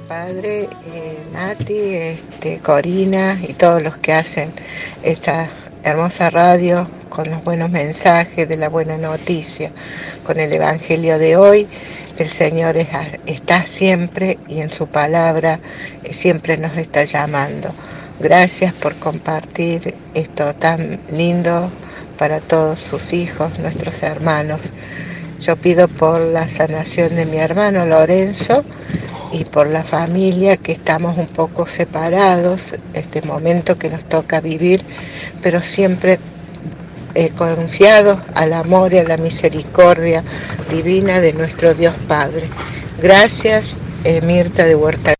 [0.00, 0.68] Padre.
[0.86, 4.52] Eh, Nati, este, Corina y todos los que hacen
[5.02, 5.50] esta
[5.82, 9.72] hermosa radio con los buenos mensajes de la buena noticia,
[10.24, 11.68] con el Evangelio de hoy.
[12.18, 12.88] El Señor es-
[13.26, 15.60] está siempre y en su palabra
[16.04, 17.74] eh, siempre nos está llamando.
[18.18, 21.70] Gracias por compartir esto tan lindo
[22.16, 24.60] para todos sus hijos, nuestros hermanos.
[25.40, 28.64] Yo pido por la sanación de mi hermano Lorenzo
[29.32, 34.84] y por la familia que estamos un poco separados, este momento que nos toca vivir,
[35.42, 36.18] pero siempre
[37.14, 40.22] eh, confiados al amor y a la misericordia
[40.70, 42.48] divina de nuestro Dios Padre.
[43.00, 45.14] Gracias, eh, Mirta de Huerta.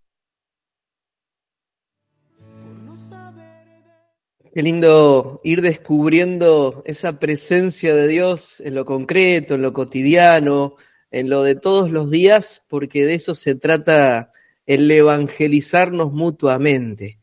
[4.54, 10.76] Qué lindo ir descubriendo esa presencia de Dios en lo concreto, en lo cotidiano,
[11.12, 14.32] en lo de todos los días, porque de eso se trata
[14.66, 17.18] el evangelizarnos mutuamente.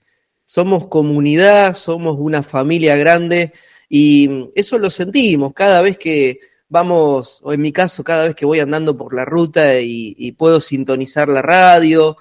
[0.45, 3.53] Somos comunidad, somos una familia grande
[3.89, 8.45] y eso lo sentimos cada vez que vamos, o en mi caso, cada vez que
[8.45, 12.15] voy andando por la ruta y, puedo sintonizar la radio,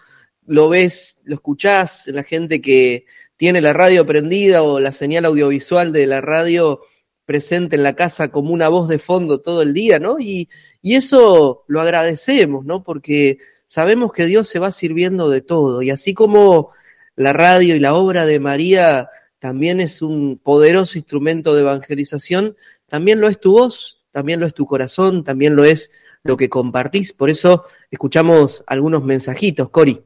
[0.46, 3.04] lo ves, lo escuchás, la gente que
[3.36, 6.80] tiene la radio prendida o la señal audiovisual de la radio
[7.28, 10.16] presente en la casa como una voz de fondo todo el día, ¿no?
[10.18, 10.48] Y,
[10.80, 12.82] y eso lo agradecemos, ¿no?
[12.82, 15.82] Porque sabemos que Dios se va sirviendo de todo.
[15.82, 16.70] Y así como
[17.16, 19.10] la radio y la obra de María
[19.40, 22.56] también es un poderoso instrumento de evangelización,
[22.86, 25.90] también lo es tu voz, también lo es tu corazón, también lo es
[26.22, 27.12] lo que compartís.
[27.12, 30.02] Por eso escuchamos algunos mensajitos, Cori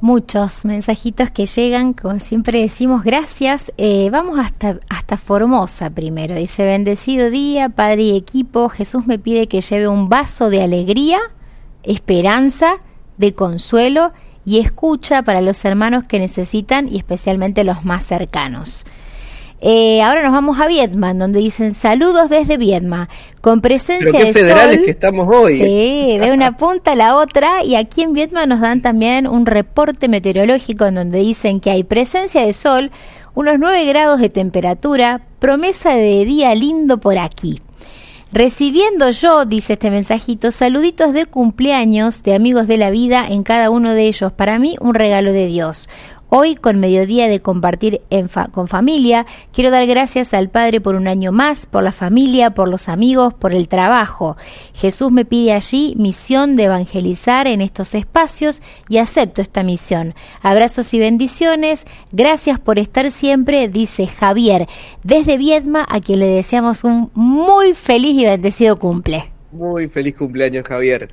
[0.00, 3.72] muchos mensajitos que llegan, como siempre decimos, gracias.
[3.76, 6.34] Eh, vamos hasta, hasta Formosa primero.
[6.34, 8.68] Dice, bendecido día, Padre y equipo.
[8.68, 11.18] Jesús me pide que lleve un vaso de alegría,
[11.82, 12.76] esperanza,
[13.16, 14.10] de consuelo
[14.44, 18.84] y escucha para los hermanos que necesitan y especialmente los más cercanos.
[19.62, 23.08] Eh, ahora nos vamos a Vietnam, donde dicen saludos desde Vietnam,
[23.42, 24.84] con presencia Pero qué de federales sol.
[24.84, 25.58] que estamos hoy.
[25.58, 27.62] Sí, de una punta a la otra.
[27.62, 31.84] Y aquí en Vietnam nos dan también un reporte meteorológico en donde dicen que hay
[31.84, 32.90] presencia de sol,
[33.34, 37.60] unos 9 grados de temperatura, promesa de día lindo por aquí.
[38.32, 43.70] Recibiendo yo, dice este mensajito, saluditos de cumpleaños de amigos de la vida en cada
[43.70, 44.30] uno de ellos.
[44.32, 45.88] Para mí, un regalo de Dios.
[46.32, 48.02] Hoy, con mediodía de compartir
[48.52, 52.68] con familia, quiero dar gracias al Padre por un año más, por la familia, por
[52.68, 54.36] los amigos, por el trabajo.
[54.72, 60.14] Jesús me pide allí misión de evangelizar en estos espacios y acepto esta misión.
[60.40, 61.84] Abrazos y bendiciones.
[62.12, 64.68] Gracias por estar siempre, dice Javier,
[65.02, 69.39] desde Viedma, a quien le deseamos un muy feliz y bendecido cumple.
[69.52, 71.08] Muy feliz cumpleaños, Javier.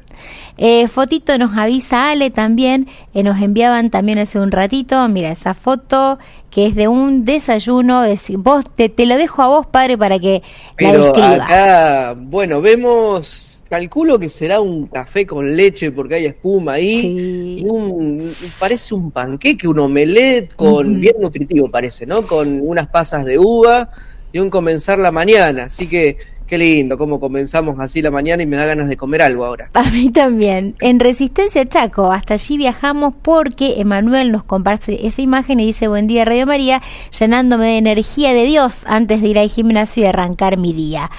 [0.58, 5.54] Eh, fotito nos avisa Ale también, eh, nos enviaban también hace un ratito, mira esa
[5.56, 6.20] foto
[6.52, 10.18] que es de un desayuno, es, vos te, te, lo dejo a vos padre para
[10.20, 10.42] que
[10.76, 11.42] Pero la describas.
[11.42, 17.56] acá, bueno, vemos, calculo que será un café con leche porque hay espuma ahí, Sí.
[17.60, 22.26] y un, parece un panqueque, un omelette con, bien nutritivo parece, ¿no?
[22.26, 23.90] Con unas pasas de uva
[24.32, 26.18] y un comenzar la mañana, así que
[26.48, 29.70] qué lindo cómo comenzamos así la mañana y me da ganas de comer algo ahora.
[29.74, 30.76] A mí también.
[30.80, 36.08] En Resistencia Chaco, hasta allí viajamos porque Emanuel nos comparte esa imagen y dice, buen
[36.08, 36.82] día Radio María,
[37.18, 41.12] llenándome de energía de Dios antes de ir al gimnasio y arrancar mi día.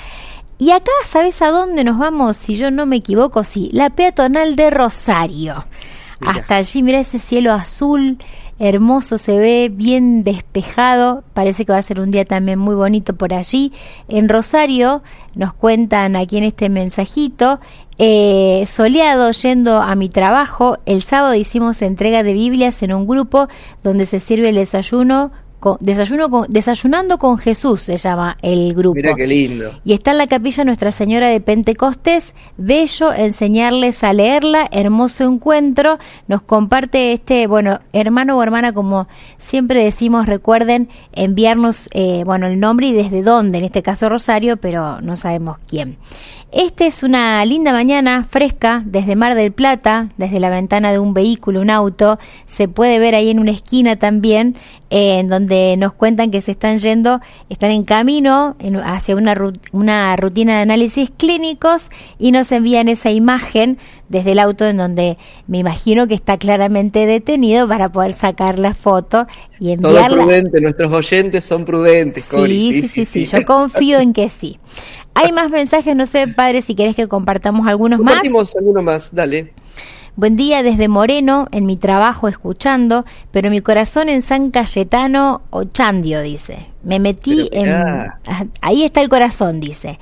[0.59, 2.37] Y acá, ¿sabes a dónde nos vamos?
[2.37, 5.66] Si yo no me equivoco, sí, la peatonal de Rosario.
[6.20, 6.33] Mira.
[6.33, 8.18] Hasta allí, mira ese cielo azul,
[8.59, 11.25] hermoso, se ve bien despejado.
[11.35, 13.73] Parece que va a ser un día también muy bonito por allí.
[14.09, 15.03] En Rosario,
[15.35, 17.61] nos cuentan aquí en este mensajito,
[17.99, 20.79] eh, soleado yendo a mi trabajo.
[20.87, 23.49] El sábado hicimos entrega de Biblias en un grupo
[23.83, 25.33] donde se sirve el desayuno.
[25.61, 28.95] Con, desayuno con, desayunando con Jesús se llama el grupo.
[28.95, 29.81] Mira qué lindo.
[29.85, 32.35] Y está en la capilla Nuestra Señora de Pentecostés.
[32.57, 34.69] Bello enseñarles a leerla.
[34.71, 35.99] Hermoso encuentro.
[36.27, 42.61] Nos comparte este, bueno, hermano o hermana, como siempre decimos, recuerden enviarnos, eh, bueno, el
[42.61, 43.59] nombre y desde dónde.
[43.59, 45.99] En este caso Rosario, pero no sabemos quién.
[46.51, 51.12] Esta es una linda mañana fresca desde Mar del Plata, desde la ventana de un
[51.12, 52.18] vehículo, un auto.
[52.46, 54.57] Se puede ver ahí en una esquina también,
[54.88, 57.20] eh, en donde nos cuentan que se están yendo,
[57.51, 59.36] están en camino en- hacia una,
[59.72, 63.76] una rutina de análisis clínicos y nos envían esa imagen
[64.09, 65.18] desde el auto en donde
[65.49, 69.26] me imagino que está claramente detenido para poder sacar la foto
[69.61, 70.22] y Todo enviarla.
[70.22, 72.72] prudente, nuestros oyentes son prudentes, Cori.
[72.72, 74.59] Sí, sí, sí, sí, yo confío en que sí.
[75.15, 78.15] Hay más mensajes, no sé, padre, si querés que compartamos algunos más.
[78.15, 79.53] Compartimos alguno más, dale.
[80.17, 86.23] Buen día desde Moreno, en mi trabajo escuchando, pero mi corazón en San Cayetano Ochandio,
[86.23, 86.67] dice.
[86.83, 87.69] Me metí en...
[87.69, 88.19] Ah,
[88.61, 89.99] Ahí está el corazón, dice.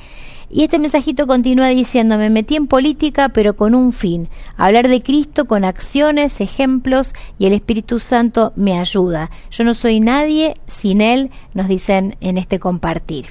[0.49, 5.03] Y este mensajito continúa diciendo, me metí en política pero con un fin, hablar de
[5.03, 9.31] Cristo con acciones, ejemplos y el Espíritu Santo me ayuda.
[9.51, 13.27] Yo no soy nadie sin Él, nos dicen en este compartir.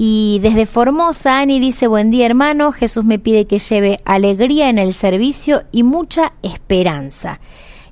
[0.00, 4.78] Y desde Formosa, Ani dice, buen día hermano, Jesús me pide que lleve alegría en
[4.78, 7.40] el servicio y mucha esperanza.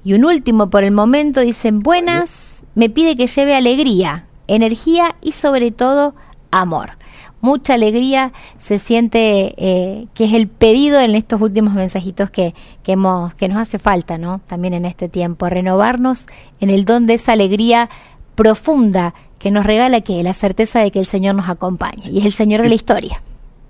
[0.05, 5.33] Y un último por el momento, dicen, buenas, me pide que lleve alegría, energía y
[5.33, 6.15] sobre todo
[6.53, 6.93] amor.
[7.41, 12.55] Mucha alegría se siente eh, que es el pedido en estos últimos mensajitos que,
[12.85, 14.41] que, hemos, que nos hace falta, ¿no?
[14.47, 16.29] También en este tiempo, renovarnos
[16.61, 17.91] en el don de esa alegría
[18.37, 22.25] profunda que nos regala que la certeza de que el Señor nos acompaña y es
[22.25, 23.23] el Señor de la historia.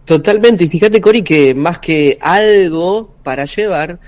[0.04, 3.98] Totalmente, y fíjate Cori que más que algo para llevar,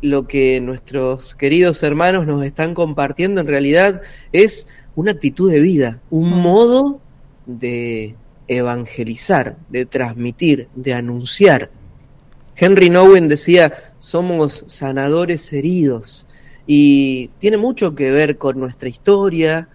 [0.00, 4.02] lo que nuestros queridos hermanos nos están compartiendo en realidad
[4.32, 6.42] es una actitud de vida, un mm.
[6.42, 7.00] modo
[7.46, 8.14] de
[8.48, 11.70] evangelizar, de transmitir, de anunciar.
[12.56, 16.26] Henry Nowen decía, somos sanadores heridos
[16.66, 19.68] y tiene mucho que ver con nuestra historia,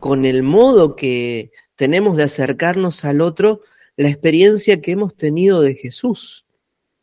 [0.00, 3.62] con el modo que tenemos de acercarnos al otro,
[3.96, 6.46] la experiencia que hemos tenido de Jesús.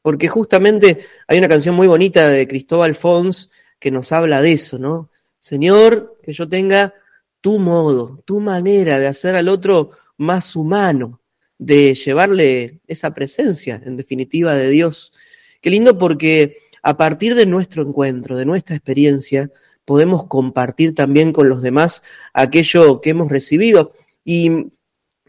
[0.02, 4.80] Porque justamente hay una canción muy bonita de Cristóbal Fons que nos habla de eso,
[4.80, 5.10] ¿no?
[5.39, 6.93] Señor, que yo tenga
[7.39, 11.22] tu modo, tu manera de hacer al otro más humano,
[11.58, 15.14] de llevarle esa presencia, en definitiva, de Dios.
[15.62, 19.52] Qué lindo porque a partir de nuestro encuentro, de nuestra experiencia,
[19.88, 23.94] podemos compartir también con los demás aquello que hemos recibido.
[24.26, 24.68] Y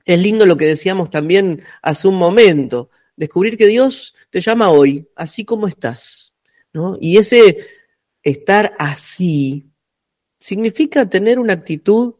[0.04, 5.08] es lindo lo que decíamos también hace un momento, descubrir que Dios te llama hoy,
[5.14, 6.34] así como estás.
[6.72, 6.98] ¿no?
[7.00, 7.68] Y ese
[8.24, 9.70] estar así
[10.40, 12.16] significa tener una actitud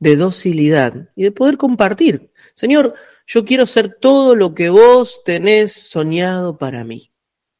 [0.00, 2.32] de docilidad y de poder compartir.
[2.54, 2.94] Señor,
[3.28, 7.12] yo quiero ser todo lo que vos tenés soñado para mí.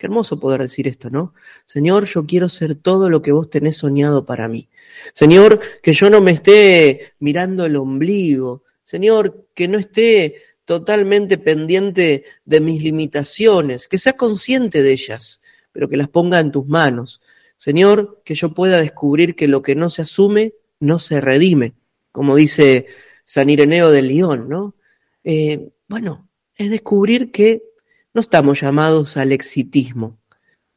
[0.07, 1.35] Hermoso poder decir esto, ¿no?
[1.65, 4.69] Señor, yo quiero ser todo lo que vos tenés soñado para mí.
[5.13, 8.63] Señor, que yo no me esté mirando el ombligo.
[8.85, 15.41] Señor, que no esté totalmente pendiente de mis limitaciones, que sea consciente de ellas,
[15.73, 17.21] pero que las ponga en tus manos.
[17.57, 21.75] Señor, que yo pueda descubrir que lo que no se asume no se redime,
[22.13, 22.87] como dice
[23.25, 24.77] San Ireneo del León, ¿no?
[25.25, 27.63] Eh, bueno, es descubrir que
[28.17, 30.19] no estamos llamados al exitismo.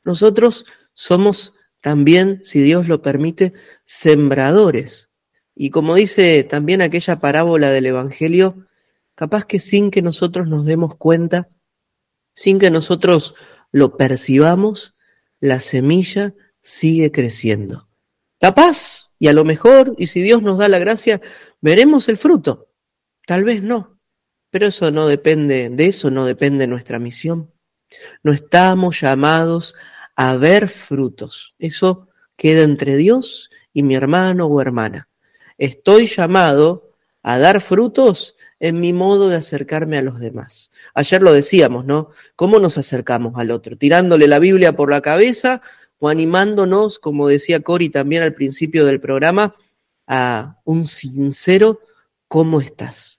[0.03, 3.53] Nosotros somos también, si Dios lo permite,
[3.85, 5.09] sembradores.
[5.55, 8.67] Y como dice también aquella parábola del Evangelio,
[9.15, 11.47] capaz que sin que nosotros nos demos cuenta,
[12.33, 13.35] sin que nosotros
[13.71, 14.97] lo percibamos,
[15.39, 17.87] la semilla sigue creciendo.
[18.41, 21.21] Capaz, y a lo mejor, y si Dios nos da la gracia,
[21.61, 22.67] veremos el fruto.
[23.25, 23.97] Tal vez no,
[24.49, 27.51] pero eso no depende, de eso no depende nuestra misión.
[28.23, 29.75] No estamos llamados
[30.15, 31.55] a ver frutos.
[31.59, 35.09] Eso queda entre Dios y mi hermano o hermana.
[35.57, 36.91] Estoy llamado
[37.21, 40.71] a dar frutos en mi modo de acercarme a los demás.
[40.93, 42.11] Ayer lo decíamos, ¿no?
[42.35, 43.77] ¿Cómo nos acercamos al otro?
[43.77, 45.61] ¿Tirándole la Biblia por la cabeza
[45.99, 49.55] o animándonos, como decía Cori también al principio del programa,
[50.07, 51.81] a un sincero
[52.27, 53.18] ¿cómo estás?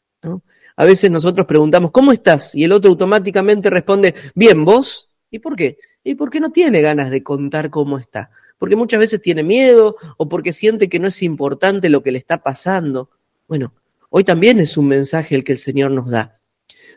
[0.80, 2.54] A veces nosotros preguntamos, ¿cómo estás?
[2.54, 5.10] Y el otro automáticamente responde, bien, ¿vos?
[5.30, 5.78] ¿Y por qué?
[6.02, 8.30] ¿Y por qué no tiene ganas de contar cómo está?
[8.56, 12.18] Porque muchas veces tiene miedo o porque siente que no es importante lo que le
[12.18, 13.10] está pasando.
[13.46, 13.74] Bueno,
[14.12, 16.40] Hoy también es un mensaje el que el Señor nos da.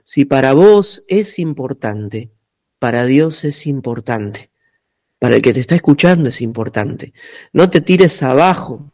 [0.04, 2.32] Si para vos es importante,
[2.80, 4.50] para Dios es importante.
[5.20, 7.14] Para el que te está escuchando es importante.
[7.54, 8.92] No te tires abajo,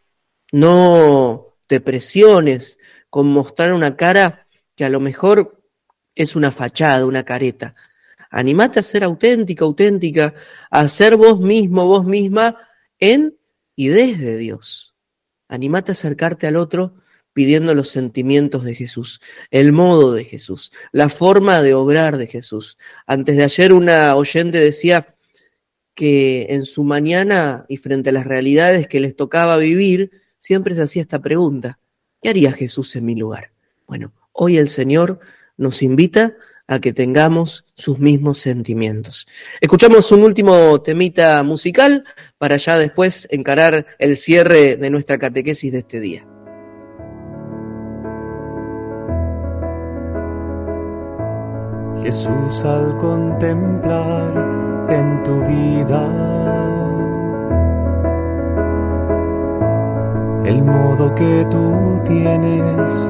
[0.52, 2.78] no te presiones
[3.10, 4.46] con mostrar una cara
[4.80, 5.62] que a lo mejor
[6.16, 7.76] es una fachada, una careta.
[8.32, 10.34] Animate a ser auténtica, auténtica,
[10.72, 12.56] a ser vos mismo, vos misma
[12.98, 13.38] en
[13.76, 14.96] y desde Dios.
[15.50, 16.94] Animate a acercarte al otro
[17.34, 19.20] pidiendo los sentimientos de Jesús,
[19.52, 22.78] el modo de Jesús, la forma de obrar de Jesús.
[23.06, 25.14] Antes de ayer una oyente decía
[25.94, 30.84] que en su mañana y frente a las realidades que les tocaba vivir, siempre se
[30.84, 31.80] hacía esta pregunta,
[32.22, 33.52] ¿qué haría Jesús en mi lugar?
[33.86, 35.20] Bueno, hoy el Señor
[35.58, 36.34] nos invita
[36.68, 39.28] a que tengamos sus mismos sentimientos.
[39.60, 42.06] Escuchamos un último temita musical
[42.38, 46.28] para ya después encarar el cierre de nuestra catequesis de este día.
[52.04, 56.50] Jesús al contemplar en tu vida
[60.46, 63.10] el modo que tú tienes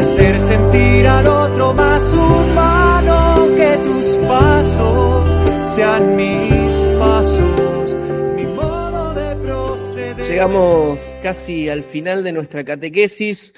[0.00, 5.28] hacer sentir al otro más humano, que tus pasos
[5.66, 7.94] sean mis pasos,
[8.34, 10.16] mi modo de proceder.
[10.26, 13.52] Llegamos casi al final de nuestra catequesis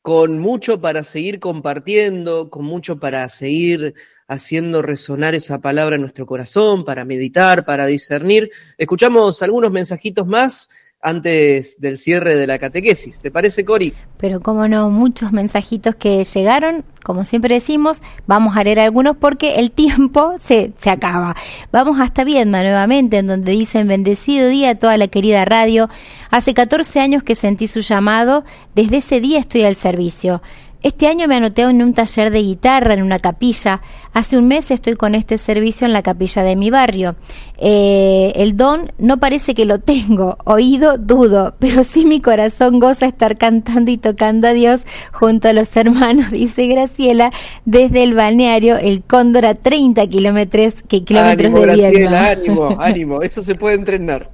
[0.00, 3.94] con mucho para seguir compartiendo, con mucho para seguir
[4.28, 8.52] haciendo resonar esa palabra en nuestro corazón, para meditar, para discernir.
[8.76, 10.68] Escuchamos algunos mensajitos más
[11.00, 13.20] antes del cierre de la catequesis.
[13.20, 13.94] ¿Te parece, Cori?
[14.16, 19.56] Pero como no, muchos mensajitos que llegaron, como siempre decimos, vamos a leer algunos porque
[19.60, 21.36] el tiempo se, se acaba.
[21.70, 25.88] Vamos hasta Viedma nuevamente, en donde dicen bendecido día a toda la querida radio.
[26.30, 28.44] Hace 14 años que sentí su llamado,
[28.74, 30.42] desde ese día estoy al servicio.
[30.82, 33.80] Este año me anoté en un taller de guitarra en una capilla.
[34.12, 37.16] Hace un mes estoy con este servicio en la capilla de mi barrio.
[37.58, 43.06] Eh, el don no parece que lo tengo, oído dudo, pero sí mi corazón goza
[43.06, 47.32] estar cantando y tocando a Dios junto a los hermanos, dice Graciela,
[47.64, 53.22] desde el balneario El Cóndor a 30 kilómetros, que, kilómetros ánimo, de Graciela, ánimo, ánimo,
[53.22, 54.30] eso se puede entrenar.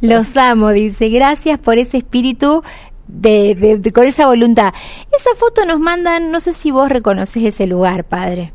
[0.00, 2.62] Los amo, dice, gracias por ese espíritu
[3.08, 4.72] de, de, con esa voluntad.
[5.16, 8.52] Esa foto nos mandan, no sé si vos reconoces ese lugar, padre.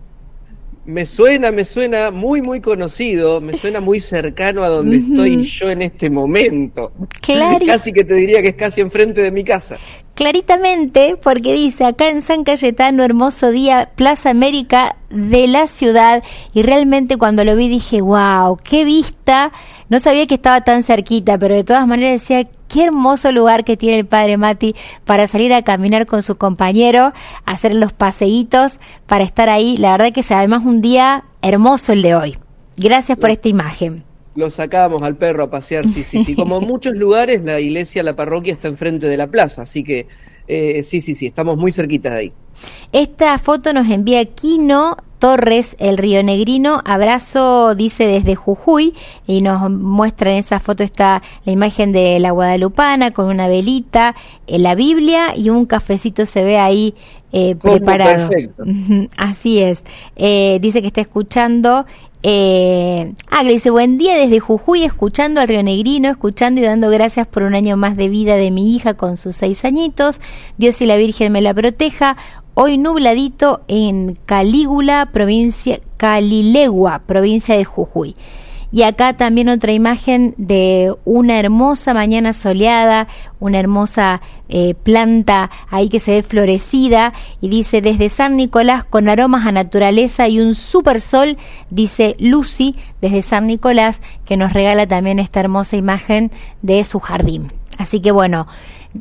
[0.86, 5.70] Me suena, me suena muy, muy conocido, me suena muy cercano a donde estoy yo
[5.70, 6.92] en este momento.
[7.22, 7.66] Claro.
[7.66, 9.78] Casi que te diría que es casi enfrente de mi casa.
[10.14, 16.22] Claritamente, porque dice acá en San Cayetano, hermoso día, Plaza América de la ciudad,
[16.54, 19.54] y realmente cuando lo vi dije, wow, qué vista,
[19.90, 23.78] no sabía que estaba tan cerquita, pero de todas maneras decía, qué hermoso lugar que
[23.78, 27.14] tiene el padre Mati para salir a caminar con su compañero,
[27.46, 32.02] hacer los paseitos, para estar ahí, la verdad que es además un día hermoso el
[32.02, 32.38] de hoy.
[32.76, 34.04] Gracias por esta imagen
[34.36, 36.34] lo sacábamos al perro a pasear, sí, sí, sí.
[36.36, 40.08] Como en muchos lugares, la iglesia, la parroquia está enfrente de la plaza, así que
[40.48, 42.34] eh, sí, sí, sí, estamos muy cerquitas de ahí.
[42.92, 46.82] Esta foto nos envía Quino Torres, el Río Negrino.
[46.84, 48.94] Abrazo, dice desde Jujuy,
[49.26, 54.16] y nos muestra en esa foto está la imagen de la Guadalupana con una velita,
[54.48, 56.94] en la Biblia y un cafecito se ve ahí
[57.32, 58.28] eh, preparado.
[58.28, 58.66] Perfecto.
[59.18, 59.86] Así es.
[60.18, 61.86] Eh, dice que está escuchando
[62.26, 66.90] eh, ah, le dice, buen día desde Jujuy, escuchando al Río Negrino, escuchando y dando
[66.90, 70.22] gracias por un año más de vida de mi hija con sus seis añitos.
[70.58, 72.16] Dios y la Virgen me la proteja.
[72.56, 78.16] Hoy nubladito en Calígula, provincia, Calilegua, provincia de Jujuy.
[78.72, 83.08] Y acá también otra imagen de una hermosa mañana soleada,
[83.40, 89.10] una hermosa eh, planta ahí que se ve florecida y dice desde San Nicolás con
[89.10, 91.38] aromas a naturaleza y un super sol,
[91.72, 96.30] dice Lucy desde San Nicolás que nos regala también esta hermosa imagen
[96.62, 97.52] de su jardín.
[97.80, 98.48] Así que bueno,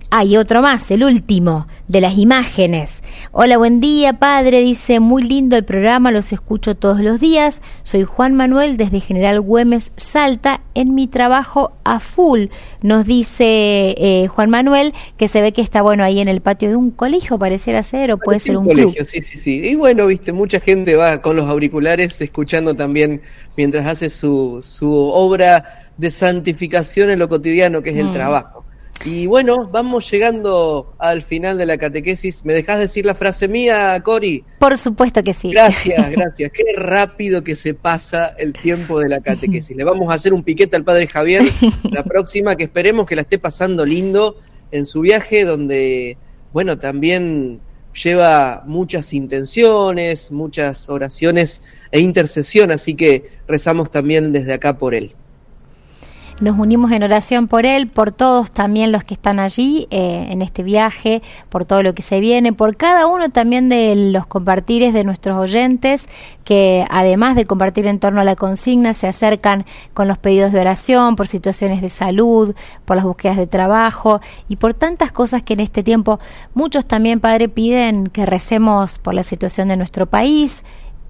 [0.09, 3.03] Hay otro más, el último, de las imágenes.
[3.31, 4.61] Hola, buen día, padre.
[4.63, 7.61] Dice, muy lindo el programa, los escucho todos los días.
[7.83, 12.47] Soy Juan Manuel desde General Güemes, Salta, en mi trabajo a full.
[12.81, 16.71] Nos dice eh, Juan Manuel que se ve que está bueno ahí en el patio
[16.71, 19.05] de un colegio, pareciera ser, o puede ser un, colegio.
[19.05, 19.61] Sí, sí, sí.
[19.63, 23.21] Y bueno, viste, mucha gente va con los auriculares escuchando también
[23.59, 28.15] mientras hace su, su obra de santificación en lo cotidiano, que es el mm.
[28.15, 28.65] trabajo.
[29.05, 32.45] Y bueno, vamos llegando al final de la catequesis.
[32.45, 34.45] ¿Me dejas decir la frase mía, Cori?
[34.61, 35.51] Por supuesto que sí.
[35.51, 36.53] Gracias, gracias.
[36.53, 39.77] Qué rápido que se pasa el tiempo de la catequesis.
[39.77, 41.43] Le vamos a hacer un piquete al padre Javier
[41.91, 44.37] la próxima, que esperemos que la esté pasando lindo
[44.71, 46.17] en su viaje, donde,
[46.53, 47.61] bueno, también
[47.93, 55.15] lleva muchas intenciones, muchas oraciones e intercesión, así que rezamos también desde acá por él.
[56.41, 60.43] Nos unimos en oración por él, por todos también los que están allí eh, en
[60.43, 64.93] este viaje, por todo lo que se viene, por cada uno también de los compartires
[64.93, 66.07] de nuestros oyentes
[66.45, 69.65] que además de compartir en torno a la consigna se acercan
[69.95, 72.55] con los pedidos de oración por situaciones de salud,
[72.85, 76.19] por las búsquedas de trabajo y por tantas cosas que en este tiempo
[76.55, 80.63] muchos también, Padre, piden que recemos por la situación de nuestro país,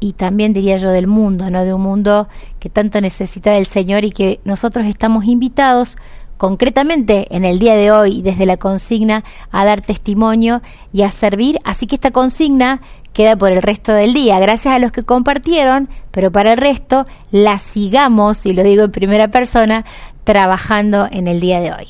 [0.02, 1.64] y también diría yo del mundo, ¿no?
[1.64, 2.28] De un mundo
[2.58, 5.96] que tanto necesita del Señor y que nosotros estamos invitados
[6.38, 9.22] concretamente en el día de hoy desde la consigna
[9.52, 10.60] a dar testimonio
[10.92, 12.80] y a servir, así que esta consigna
[13.12, 17.06] queda por el resto del día, gracias a los que compartieron, pero para el resto
[17.30, 19.84] la sigamos, y lo digo en primera persona,
[20.24, 21.86] trabajando en el día de hoy.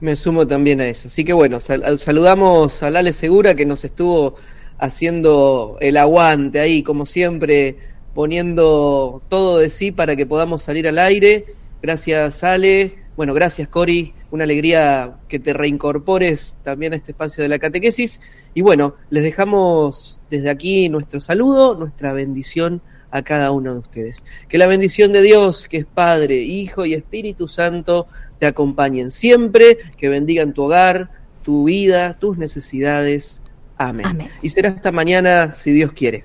[0.00, 1.06] Me sumo también a eso.
[1.06, 4.34] Así que bueno, saludamos a Lale Segura que nos estuvo
[4.78, 7.76] haciendo el aguante ahí, como siempre,
[8.14, 11.46] poniendo todo de sí para que podamos salir al aire.
[11.82, 12.96] Gracias, Ale.
[13.16, 14.12] Bueno, gracias, Cori.
[14.30, 18.20] Una alegría que te reincorpores también a este espacio de la catequesis.
[18.54, 24.24] Y bueno, les dejamos desde aquí nuestro saludo, nuestra bendición a cada uno de ustedes.
[24.48, 28.08] Que la bendición de Dios, que es Padre, Hijo y Espíritu Santo,
[28.40, 31.10] te acompañen siempre, que bendigan tu hogar,
[31.44, 33.40] tu vida, tus necesidades
[33.76, 34.28] Amén.
[34.42, 36.24] Y será hasta mañana, si Dios quiere.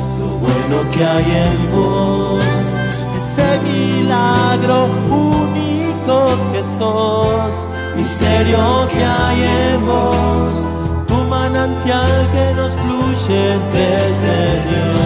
[0.41, 2.43] bueno que hay en vos,
[3.17, 6.17] ese milagro único
[6.51, 10.71] que sos, misterio que hay en vos
[11.31, 13.43] manantial que nos fluye
[13.77, 14.37] desde
[14.69, 15.05] Dios.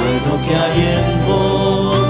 [0.00, 2.08] Bueno que hay en vos,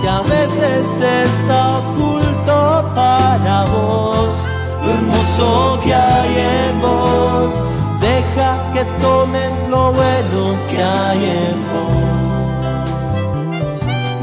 [0.00, 2.56] que a veces está oculto
[2.94, 4.34] para vos.
[4.82, 7.52] Lo hermoso que hay en vos,
[8.00, 12.02] deja que tomen lo bueno que hay en vos.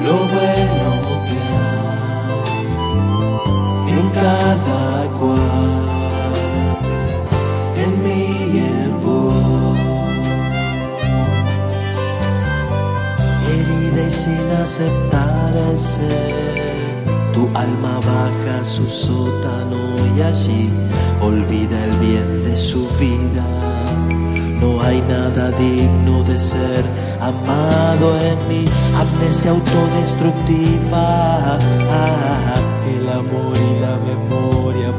[0.05, 0.89] Lo bueno
[1.27, 1.91] que hay
[3.97, 4.83] en cada
[5.19, 5.79] cual.
[14.23, 15.53] sin aceptar
[17.33, 19.81] Tu alma baja su sótano
[20.15, 20.63] y allí
[21.21, 23.45] olvida el bien de su vida.
[24.59, 26.83] No hay nada digno de ser
[27.21, 28.65] amado en mí,
[28.97, 31.59] amnesia autodestructiva,
[32.87, 34.91] el amor y la memoria.